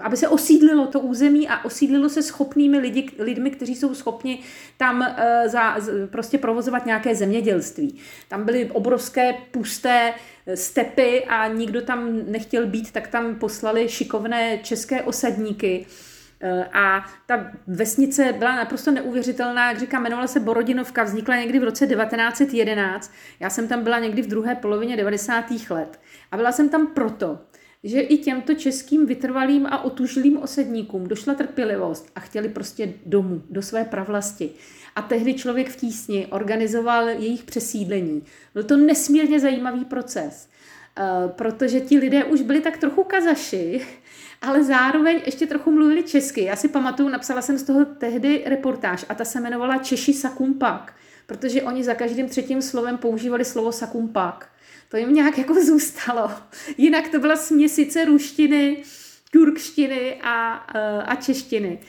aby 0.02 0.18
se 0.18 0.28
osídlilo 0.28 0.88
to 0.88 1.00
území 1.00 1.48
a 1.48 1.66
osídlilo 1.66 2.10
se 2.10 2.22
schopnými 2.22 2.78
lidi, 2.78 3.10
lidmi, 3.20 3.52
kteří 3.52 3.76
jsou 3.76 3.96
schopni 3.96 4.40
tam 4.78 5.02
eh, 5.02 5.50
za, 5.50 5.78
prostě 6.06 6.38
provozovat 6.38 6.86
nějaké 6.86 7.16
zemědělství. 7.16 7.96
Tam 8.28 8.46
byly 8.46 8.70
obrovské 8.72 9.34
pusté 9.52 10.14
stepy 10.56 11.26
a 11.26 11.48
nikdo 11.48 11.82
tam 11.82 12.32
nechtěl 12.32 12.68
být, 12.68 12.92
tak 12.92 13.08
tam 13.08 13.36
poslali 13.36 13.90
šikovné 13.90 14.58
české 14.58 15.02
osadníky, 15.02 15.86
a 16.74 17.06
ta 17.26 17.52
vesnice 17.68 18.34
byla 18.34 18.56
naprosto 18.56 18.92
neuvěřitelná, 18.92 19.70
jak 19.70 19.80
říkám, 19.80 20.02
jmenovala 20.02 20.28
se 20.28 20.40
Borodinovka, 20.40 21.04
vznikla 21.04 21.36
někdy 21.36 21.60
v 21.60 21.64
roce 21.64 21.88
1911. 21.88 23.14
Já 23.40 23.50
jsem 23.50 23.68
tam 23.68 23.84
byla 23.84 24.00
někdy 24.00 24.22
v 24.22 24.28
druhé 24.28 24.56
polovině 24.56 24.98
90. 24.98 25.46
let. 25.70 26.00
A 26.32 26.38
byla 26.38 26.52
jsem 26.52 26.70
tam 26.70 26.88
proto, 26.88 27.40
že 27.84 28.00
i 28.00 28.18
těmto 28.18 28.54
českým 28.54 29.06
vytrvalým 29.06 29.66
a 29.66 29.84
otužlým 29.84 30.38
osedníkům 30.38 31.08
došla 31.08 31.34
trpělivost 31.34 32.12
a 32.16 32.20
chtěli 32.20 32.50
prostě 32.50 32.94
domů, 33.06 33.44
do 33.50 33.62
své 33.62 33.86
pravlasti. 33.86 34.50
A 34.96 35.02
tehdy 35.02 35.34
člověk 35.34 35.70
v 35.70 35.76
tísni 35.76 36.28
organizoval 36.28 37.10
jejich 37.10 37.44
přesídlení. 37.44 38.24
Byl 38.54 38.64
to 38.64 38.78
nesmírně 38.78 39.40
zajímavý 39.40 39.86
proces, 39.86 40.50
eh, 40.98 41.04
protože 41.28 41.80
ti 41.80 41.98
lidé 41.98 42.24
už 42.24 42.42
byli 42.42 42.62
tak 42.62 42.78
trochu 42.78 43.04
kazaši, 43.04 43.82
ale 44.44 44.64
zároveň 44.64 45.22
ještě 45.26 45.48
trochu 45.48 45.72
mluvili 45.72 46.04
česky. 46.04 46.44
Já 46.44 46.56
si 46.56 46.68
pamatuju, 46.68 47.10
napsala 47.10 47.42
jsem 47.42 47.58
z 47.58 47.64
toho 47.64 47.86
tehdy 47.86 48.44
reportáž 48.46 49.06
a 49.10 49.16
ta 49.16 49.26
se 49.26 49.40
jmenovala 49.40 49.78
Češi 49.78 50.14
Sakumpak, 50.14 50.94
protože 51.26 51.62
oni 51.62 51.84
za 51.84 51.94
každým 51.94 52.30
třetím 52.30 52.62
slovem 52.62 52.98
používali 52.98 53.46
slovo 53.46 53.72
Sakumpak. 53.72 54.50
To 54.90 54.98
jim 54.98 55.14
nějak 55.14 55.38
jako 55.38 55.54
zůstalo. 55.54 56.32
Jinak 56.78 57.08
to 57.08 57.20
byla 57.20 57.36
směsice 57.36 58.06
ruštiny, 58.06 58.84
turkštiny 59.32 60.22
a, 60.22 60.68
eh, 60.76 61.04
a 61.04 61.16
češtiny. 61.16 61.80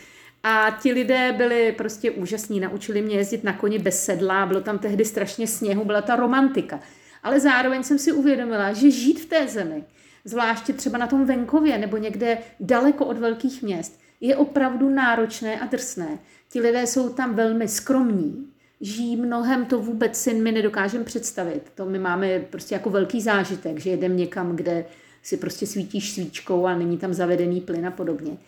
A 0.42 0.78
ti 0.82 0.92
lidé 0.92 1.32
byli 1.36 1.72
prostě 1.72 2.10
úžasní, 2.10 2.60
naučili 2.60 3.02
mě 3.02 3.16
jezdit 3.16 3.44
na 3.44 3.52
koni 3.52 3.78
bez 3.78 4.04
sedla, 4.04 4.46
bylo 4.46 4.60
tam 4.60 4.78
tehdy 4.78 5.04
strašně 5.04 5.46
sněhu, 5.46 5.84
byla 5.84 6.02
ta 6.02 6.16
romantika. 6.16 6.80
Ale 7.22 7.40
zároveň 7.40 7.82
jsem 7.82 7.98
si 7.98 8.12
uvědomila, 8.12 8.72
že 8.72 8.90
žít 8.90 9.20
v 9.20 9.26
té 9.26 9.48
zemi, 9.48 9.84
zvláště 10.24 10.72
třeba 10.72 10.98
na 10.98 11.06
tom 11.06 11.26
venkově 11.26 11.78
nebo 11.78 11.96
někde 11.96 12.38
daleko 12.60 13.06
od 13.06 13.18
velkých 13.18 13.62
měst, 13.62 14.00
je 14.20 14.36
opravdu 14.36 14.88
náročné 14.88 15.60
a 15.60 15.66
drsné. 15.66 16.18
Ti 16.50 16.60
lidé 16.60 16.86
jsou 16.86 17.08
tam 17.08 17.34
velmi 17.34 17.68
skromní, 17.68 18.46
žijí 18.80 19.16
mnohem, 19.16 19.64
to 19.64 19.78
vůbec 19.78 20.16
si 20.16 20.34
my 20.34 20.52
nedokážeme 20.52 21.04
představit. 21.04 21.62
To 21.74 21.86
my 21.86 21.98
máme 21.98 22.38
prostě 22.40 22.74
jako 22.74 22.90
velký 22.90 23.20
zážitek, 23.20 23.80
že 23.80 23.90
jedeme 23.90 24.14
někam, 24.14 24.56
kde 24.56 24.84
si 25.22 25.36
prostě 25.36 25.66
svítíš 25.66 26.12
svíčkou 26.12 26.66
a 26.66 26.74
není 26.74 26.98
tam 26.98 27.14
zavedený 27.14 27.60
plyn 27.60 27.86
a 27.86 27.90
podobně. 27.90 28.30
Uh, 28.30 28.38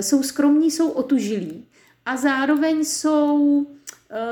jsou 0.00 0.22
skromní, 0.22 0.70
jsou 0.70 0.90
otužilí 0.90 1.64
a 2.06 2.16
zároveň 2.16 2.84
jsou 2.84 3.66
Eh, 3.79 3.79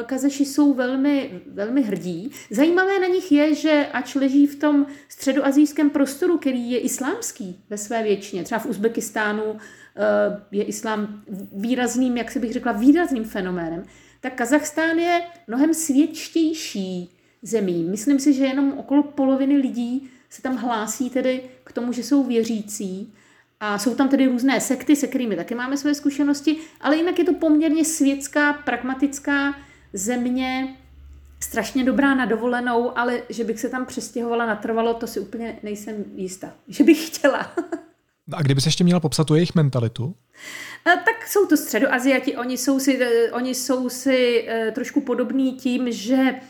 Kazeši 0.07 0.45
jsou 0.45 0.75
velmi, 0.75 1.41
velmi 1.47 1.83
hrdí. 1.83 2.31
Zajímavé 2.51 3.01
na 3.01 3.07
nich 3.07 3.33
je, 3.33 3.55
že 3.55 3.87
ač 3.93 4.15
leží 4.15 4.47
v 4.47 4.57
tom 4.57 4.87
středoazijském 5.09 5.91
prostoru, 5.91 6.39
který 6.39 6.71
je 6.71 6.79
islámský 6.79 7.61
ve 7.71 7.79
své 7.79 8.03
většině, 8.03 8.45
třeba 8.45 8.59
v 8.59 8.67
Uzbekistánu 8.67 9.43
eh, 9.57 10.41
je 10.51 10.65
islám 10.65 11.23
výrazným, 11.53 12.17
jak 12.17 12.31
se 12.31 12.39
bych 12.39 12.53
řekla, 12.53 12.73
výrazným 12.73 13.25
fenoménem, 13.25 13.83
tak 14.21 14.35
Kazachstán 14.35 14.99
je 14.99 15.21
mnohem 15.47 15.75
světštější 15.75 17.11
zemí. 17.43 17.85
Myslím 17.85 18.19
si, 18.19 18.33
že 18.33 18.45
jenom 18.45 18.73
okolo 18.79 19.03
poloviny 19.03 19.57
lidí 19.57 20.11
se 20.31 20.43
tam 20.43 20.57
hlásí 20.57 21.11
tedy 21.11 21.43
k 21.65 21.73
tomu, 21.73 21.93
že 21.93 22.03
jsou 22.03 22.25
věřící. 22.25 23.15
A 23.61 23.79
jsou 23.79 23.95
tam 23.95 24.09
tedy 24.09 24.27
různé 24.27 24.61
sekty, 24.61 24.97
se 24.97 25.07
kterými 25.07 25.37
taky 25.37 25.55
máme 25.55 25.77
své 25.77 25.95
zkušenosti, 25.95 26.57
ale 26.81 26.97
jinak 26.97 27.19
je 27.19 27.25
to 27.25 27.33
poměrně 27.35 27.85
světská, 27.85 28.53
pragmatická 28.53 29.55
země 29.93 30.77
strašně 31.41 31.85
dobrá 31.85 32.15
na 32.15 32.25
dovolenou, 32.25 32.99
ale 32.99 33.23
že 33.29 33.45
bych 33.45 33.61
se 33.61 33.69
tam 33.69 33.87
přestěhovala 33.87 34.47
natrvalo, 34.47 34.95
to 34.95 35.07
si 35.07 35.21
úplně 35.21 35.59
nejsem 35.63 36.05
jistá. 36.17 36.53
Že 36.69 36.85
bych 36.85 37.07
chtěla. 37.07 37.53
A 38.33 38.43
kdyby 38.43 38.61
se 38.61 38.69
ještě 38.69 38.85
měla 38.85 39.01
popsat 39.01 39.27
tu 39.27 39.35
jejich 39.35 39.55
mentalitu? 39.55 40.15
Tak 40.85 41.29
jsou 41.29 41.47
to 41.47 41.57
středoaziati, 41.57 42.37
oni 42.37 42.59
jsou 42.59 42.81
si, 42.81 43.01
oni 43.33 43.55
jsou 43.55 43.89
si 43.89 44.49
trošku 44.73 45.01
podobní 45.01 45.53
tím, 45.53 45.93
že 45.93 46.17
Eh, 46.25 46.41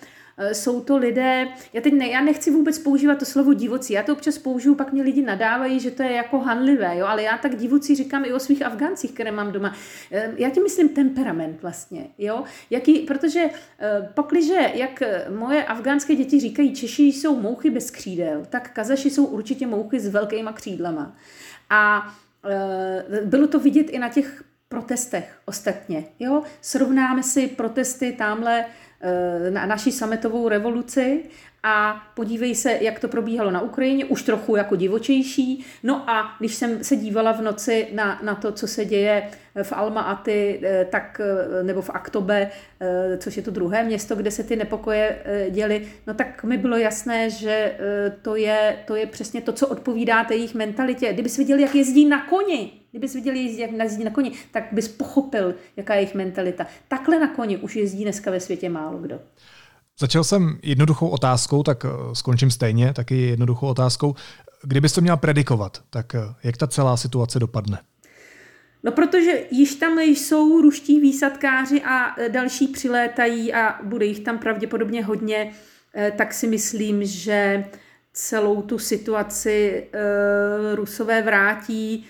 jsou 0.52 0.80
to 0.80 0.96
lidé, 0.96 1.48
já 1.72 1.80
teď 1.80 1.92
ne, 1.92 2.08
já 2.08 2.20
nechci 2.20 2.50
vůbec 2.50 2.78
používat 2.78 3.18
to 3.18 3.24
slovo 3.24 3.52
divocí, 3.52 3.92
já 3.92 4.02
to 4.02 4.12
občas 4.12 4.38
použiju, 4.38 4.74
pak 4.74 4.92
mě 4.92 5.02
lidi 5.02 5.22
nadávají, 5.22 5.80
že 5.80 5.90
to 5.90 6.02
je 6.02 6.12
jako 6.12 6.38
hanlivé, 6.38 6.98
jo, 6.98 7.06
ale 7.06 7.22
já 7.22 7.38
tak 7.38 7.56
divocí 7.56 7.94
říkám 7.94 8.24
i 8.24 8.32
o 8.32 8.38
svých 8.38 8.62
Afgáncích, 8.62 9.12
které 9.12 9.32
mám 9.32 9.52
doma. 9.52 9.74
Eh, 10.12 10.32
já 10.36 10.50
tím 10.50 10.62
myslím 10.62 10.88
temperament 10.88 11.62
vlastně, 11.62 12.06
jo, 12.18 12.44
jaký, 12.70 12.98
protože 12.98 13.40
eh, 13.78 14.08
pakliže, 14.14 14.70
jak 14.74 15.02
moje 15.38 15.64
afgánské 15.64 16.14
děti 16.14 16.40
říkají, 16.40 16.74
Češi 16.74 17.02
jsou 17.02 17.40
mouchy 17.40 17.70
bez 17.70 17.90
křídel, 17.90 18.46
tak 18.50 18.72
Kazaši 18.72 19.10
jsou 19.10 19.24
určitě 19.24 19.66
mouchy 19.66 20.00
s 20.00 20.08
velkýma 20.08 20.52
křídlama. 20.52 21.16
A 21.70 22.12
bylo 23.24 23.46
to 23.46 23.58
vidět 23.58 23.90
i 23.90 23.98
na 23.98 24.08
těch 24.08 24.44
protestech 24.68 25.38
ostatně. 25.44 26.04
Jo? 26.18 26.42
Srovnáme 26.60 27.22
si 27.22 27.46
protesty 27.46 28.12
tamhle 28.12 28.64
Eh, 28.64 28.86
na 29.50 29.66
naší 29.66 29.92
sametovou 29.92 30.48
revoluci 30.48 31.24
a 31.62 32.02
podívej 32.14 32.54
se, 32.54 32.78
jak 32.80 33.00
to 33.00 33.08
probíhalo 33.08 33.50
na 33.50 33.60
Ukrajině, 33.60 34.04
už 34.04 34.22
trochu 34.22 34.56
jako 34.56 34.76
divočejší. 34.76 35.64
No 35.82 36.10
a 36.10 36.36
když 36.38 36.54
jsem 36.54 36.84
se 36.84 36.96
dívala 36.96 37.32
v 37.32 37.42
noci 37.42 37.88
na, 37.92 38.20
na 38.22 38.34
to, 38.34 38.52
co 38.52 38.66
se 38.66 38.84
děje 38.84 39.30
v 39.62 39.72
Alma-Aty, 39.72 40.60
eh, 40.62 40.84
tak, 40.84 41.20
eh, 41.20 41.62
nebo 41.62 41.82
v 41.82 41.90
Aktobe, 41.90 42.50
což 43.18 43.36
je 43.36 43.42
to 43.42 43.50
druhé 43.50 43.84
město, 43.84 44.16
kde 44.16 44.30
se 44.30 44.44
ty 44.44 44.56
nepokoje 44.56 45.18
děly, 45.50 45.86
no 46.06 46.14
tak 46.14 46.44
mi 46.44 46.58
bylo 46.58 46.76
jasné, 46.76 47.30
že 47.30 47.78
to 48.22 48.36
je, 48.36 48.76
to 48.86 48.94
je 48.94 49.06
přesně 49.06 49.40
to, 49.40 49.52
co 49.52 49.68
odpovídá 49.68 50.24
té 50.24 50.34
jejich 50.34 50.54
mentalitě. 50.54 51.12
Kdybys 51.12 51.36
viděl, 51.36 51.58
jak 51.58 51.74
jezdí 51.74 52.04
na 52.04 52.26
koni, 52.26 52.70
Kdybys 52.90 53.14
viděl 53.14 53.34
jak 53.34 53.70
jezdí 53.72 54.04
na 54.04 54.10
koni, 54.10 54.32
tak 54.52 54.64
bys 54.72 54.88
pochopil, 54.88 55.54
jaká 55.76 55.94
je 55.94 56.00
jejich 56.00 56.14
mentalita. 56.14 56.66
Takhle 56.88 57.18
na 57.18 57.34
koni 57.34 57.56
už 57.56 57.76
jezdí 57.76 58.02
dneska 58.02 58.30
ve 58.30 58.40
světě 58.40 58.68
málo 58.68 58.98
kdo. 58.98 59.18
Začal 59.98 60.24
jsem 60.24 60.58
jednoduchou 60.62 61.08
otázkou, 61.08 61.62
tak 61.62 61.84
eh, 61.84 61.88
skončím 62.12 62.50
stejně, 62.50 62.92
taky 62.92 63.20
jednoduchou 63.20 63.66
otázkou. 63.66 64.14
Kdybys 64.62 64.92
to 64.92 65.00
měl 65.00 65.16
predikovat, 65.16 65.82
tak 65.90 66.14
eh, 66.14 66.20
jak 66.44 66.56
ta 66.56 66.66
celá 66.66 66.96
situace 66.96 67.38
dopadne? 67.38 67.78
No 68.82 68.92
protože 68.92 69.44
již 69.50 69.74
tam 69.74 69.98
jsou 69.98 70.60
ruští 70.60 71.00
výsadkáři 71.00 71.82
a 71.82 72.20
eh, 72.20 72.28
další 72.28 72.68
přilétají 72.68 73.54
a 73.54 73.78
bude 73.82 74.06
jich 74.06 74.20
tam 74.20 74.38
pravděpodobně 74.38 75.04
hodně, 75.04 75.52
tak 76.16 76.34
si 76.34 76.46
myslím, 76.46 77.04
že 77.04 77.64
celou 78.12 78.62
tu 78.62 78.78
situaci 78.78 79.86
Rusové 80.74 81.22
vrátí 81.22 82.06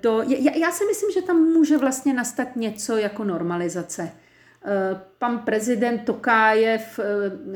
do... 0.00 0.22
Já, 0.26 0.56
já 0.56 0.70
si 0.70 0.84
myslím, 0.84 1.10
že 1.10 1.22
tam 1.22 1.36
může 1.36 1.78
vlastně 1.78 2.14
nastat 2.14 2.56
něco 2.56 2.96
jako 2.96 3.24
normalizace. 3.24 4.10
Pan 5.18 5.38
prezident 5.38 5.98
Tokájev 5.98 7.00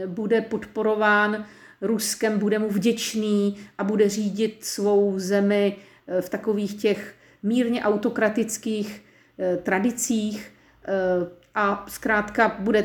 bude 0.06 0.40
podporován 0.40 1.46
Ruskem, 1.80 2.38
bude 2.38 2.58
mu 2.58 2.68
vděčný 2.68 3.56
a 3.78 3.84
bude 3.84 4.08
řídit 4.08 4.64
svou 4.64 5.18
zemi 5.18 5.76
v 6.20 6.28
takových 6.28 6.74
těch 6.74 7.14
mírně 7.44 7.82
autokratických 7.82 9.04
tradicích 9.62 10.52
a 11.54 11.84
zkrátka 11.88 12.56
bude, 12.58 12.82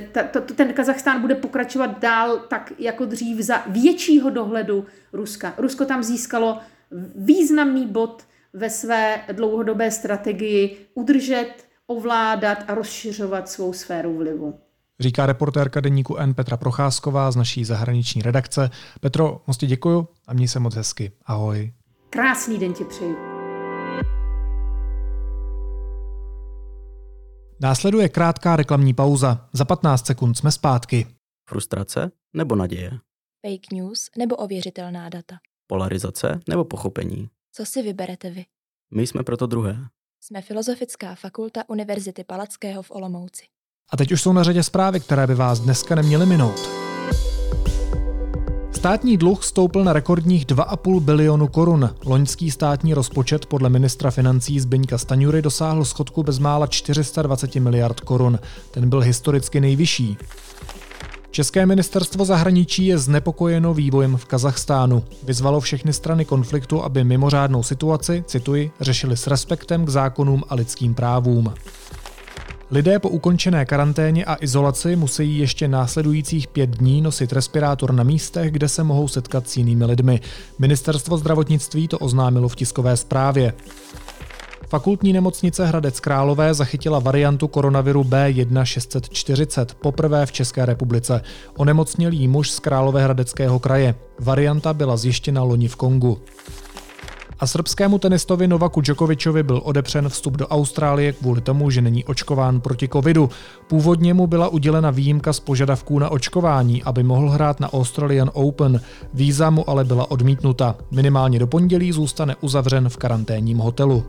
ten 0.55 0.73
Kazachstán 0.73 1.21
bude 1.21 1.35
pokračovat 1.35 1.99
dál 1.99 2.37
tak 2.37 2.73
jako 2.77 3.05
dřív 3.05 3.39
za 3.39 3.63
většího 3.67 4.29
dohledu 4.29 4.85
Ruska. 5.13 5.53
Rusko 5.57 5.85
tam 5.85 6.03
získalo 6.03 6.59
významný 7.15 7.87
bod 7.87 8.23
ve 8.53 8.69
své 8.69 9.21
dlouhodobé 9.31 9.91
strategii 9.91 10.87
udržet, 10.93 11.53
ovládat 11.87 12.63
a 12.67 12.75
rozšiřovat 12.75 13.49
svou 13.49 13.73
sféru 13.73 14.17
vlivu. 14.17 14.59
Říká 14.99 15.25
reportérka 15.25 15.79
deníku 15.79 16.17
N 16.17 16.33
Petra 16.33 16.57
Procházková 16.57 17.31
z 17.31 17.35
naší 17.35 17.65
zahraniční 17.65 18.21
redakce. 18.21 18.69
Petro, 19.01 19.41
moc 19.47 19.57
ti 19.57 19.67
děkuju 19.67 20.07
a 20.27 20.33
měj 20.33 20.47
se 20.47 20.59
moc 20.59 20.75
hezky. 20.75 21.11
Ahoj. 21.25 21.73
Krásný 22.09 22.57
den 22.57 22.73
ti 22.73 22.85
přeji. 22.85 23.28
Následuje 27.61 28.09
krátká 28.09 28.55
reklamní 28.55 28.93
pauza. 28.93 29.49
Za 29.53 29.65
15 29.65 30.05
sekund 30.05 30.35
jsme 30.35 30.51
zpátky. 30.51 31.07
Frustrace 31.49 32.11
nebo 32.33 32.55
naděje? 32.55 32.91
Fake 33.47 33.71
news 33.73 34.09
nebo 34.17 34.35
ověřitelná 34.35 35.09
data? 35.09 35.35
Polarizace 35.67 36.39
nebo 36.49 36.65
pochopení? 36.65 37.29
Co 37.51 37.65
si 37.65 37.81
vyberete 37.81 38.29
vy? 38.29 38.45
My 38.93 39.07
jsme 39.07 39.23
proto 39.23 39.47
druhé. 39.47 39.77
Jsme 40.21 40.41
Filozofická 40.41 41.15
fakulta 41.15 41.63
Univerzity 41.67 42.23
Palackého 42.23 42.83
v 42.83 42.91
Olomouci. 42.91 43.43
A 43.91 43.97
teď 43.97 44.11
už 44.11 44.21
jsou 44.21 44.33
na 44.33 44.43
řadě 44.43 44.63
zprávy, 44.63 44.99
které 44.99 45.27
by 45.27 45.35
vás 45.35 45.59
dneska 45.59 45.95
neměly 45.95 46.25
minout. 46.25 46.59
Státní 48.79 49.17
dluh 49.17 49.43
stoupl 49.43 49.83
na 49.83 49.93
rekordních 49.93 50.45
2,5 50.45 50.99
bilionu 50.99 51.47
korun. 51.47 51.89
Loňský 52.05 52.51
státní 52.51 52.93
rozpočet 52.93 53.45
podle 53.45 53.69
ministra 53.69 54.11
financí 54.11 54.59
Zbyňka 54.59 54.97
Staňury 54.97 55.41
dosáhl 55.41 55.85
schodku 55.85 56.23
bezmála 56.23 56.67
420 56.67 57.55
miliard 57.55 57.99
korun. 57.99 58.39
Ten 58.71 58.89
byl 58.89 58.99
historicky 58.99 59.61
nejvyšší. 59.61 60.17
České 61.31 61.65
ministerstvo 61.65 62.25
zahraničí 62.25 62.85
je 62.85 62.97
znepokojeno 62.97 63.73
vývojem 63.73 64.17
v 64.17 64.25
Kazachstánu. 64.25 65.03
Vyzvalo 65.23 65.59
všechny 65.59 65.93
strany 65.93 66.25
konfliktu, 66.25 66.83
aby 66.83 67.03
mimořádnou 67.03 67.63
situaci, 67.63 68.23
cituji, 68.27 68.71
řešili 68.79 69.17
s 69.17 69.27
respektem 69.27 69.85
k 69.85 69.89
zákonům 69.89 70.43
a 70.49 70.55
lidským 70.55 70.93
právům. 70.93 71.53
Lidé 72.71 72.99
po 72.99 73.09
ukončené 73.09 73.65
karanténě 73.65 74.25
a 74.25 74.37
izolaci 74.41 74.95
musí 74.95 75.37
ještě 75.37 75.67
následujících 75.67 76.47
pět 76.47 76.69
dní 76.69 77.01
nosit 77.01 77.33
respirátor 77.33 77.93
na 77.93 78.03
místech, 78.03 78.51
kde 78.51 78.69
se 78.69 78.83
mohou 78.83 79.07
setkat 79.07 79.49
s 79.49 79.57
jinými 79.57 79.85
lidmi. 79.85 80.21
Ministerstvo 80.59 81.17
zdravotnictví 81.17 81.87
to 81.87 81.97
oznámilo 81.99 82.49
v 82.49 82.55
tiskové 82.55 82.97
zprávě. 82.97 83.53
Fakultní 84.67 85.13
nemocnice 85.13 85.65
Hradec 85.65 85.99
Králové 85.99 86.53
zachytila 86.53 86.99
variantu 86.99 87.47
koronaviru 87.47 88.03
B1640 88.03 89.65
poprvé 89.81 90.25
v 90.25 90.31
České 90.31 90.65
republice. 90.65 91.21
Onemocněl 91.57 92.11
jí 92.11 92.27
muž 92.27 92.51
z 92.51 92.59
Královéhradeckého 92.59 93.59
kraje. 93.59 93.95
Varianta 94.19 94.73
byla 94.73 94.97
zjištěna 94.97 95.43
loni 95.43 95.67
v 95.67 95.75
Kongu. 95.75 96.17
A 97.39 97.47
srbskému 97.47 97.99
tenistovi 97.99 98.47
Novaku 98.47 98.81
Djokovičovi 98.81 99.43
byl 99.43 99.61
odepřen 99.63 100.09
vstup 100.09 100.37
do 100.37 100.47
Austrálie 100.47 101.13
kvůli 101.13 101.41
tomu, 101.41 101.69
že 101.69 101.81
není 101.81 102.05
očkován 102.05 102.61
proti 102.61 102.87
covidu. 102.87 103.29
Původně 103.67 104.13
mu 104.13 104.27
byla 104.27 104.47
udělena 104.47 104.91
výjimka 104.91 105.33
z 105.33 105.39
požadavků 105.39 105.99
na 105.99 106.09
očkování, 106.09 106.83
aby 106.83 107.03
mohl 107.03 107.29
hrát 107.29 107.59
na 107.59 107.73
Australian 107.73 108.31
Open. 108.33 108.81
Víza 109.13 109.49
mu 109.49 109.69
ale 109.69 109.83
byla 109.83 110.11
odmítnuta. 110.11 110.75
Minimálně 110.91 111.39
do 111.39 111.47
pondělí 111.47 111.91
zůstane 111.91 112.35
uzavřen 112.41 112.89
v 112.89 112.97
karanténním 112.97 113.57
hotelu. 113.57 114.03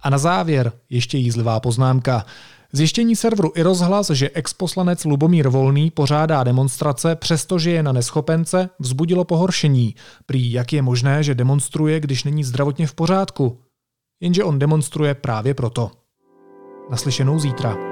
A 0.00 0.10
na 0.10 0.18
závěr 0.18 0.72
ještě 0.90 1.18
jízlivá 1.18 1.60
poznámka. 1.60 2.24
Zjištění 2.72 3.16
serveru 3.16 3.52
i 3.54 3.62
rozhlas, 3.62 4.10
že 4.10 4.30
exposlanec 4.30 5.04
Lubomír 5.04 5.48
Volný 5.48 5.90
pořádá 5.90 6.44
demonstrace, 6.44 7.16
přestože 7.16 7.70
je 7.70 7.82
na 7.82 7.92
neschopence, 7.92 8.70
vzbudilo 8.78 9.24
pohoršení. 9.24 9.94
Prý 10.26 10.52
jak 10.52 10.72
je 10.72 10.82
možné, 10.82 11.22
že 11.22 11.34
demonstruje, 11.34 12.00
když 12.00 12.24
není 12.24 12.44
zdravotně 12.44 12.86
v 12.86 12.94
pořádku? 12.94 13.60
Jenže 14.20 14.44
on 14.44 14.58
demonstruje 14.58 15.14
právě 15.14 15.54
proto. 15.54 15.90
Naslyšenou 16.90 17.38
zítra. 17.38 17.87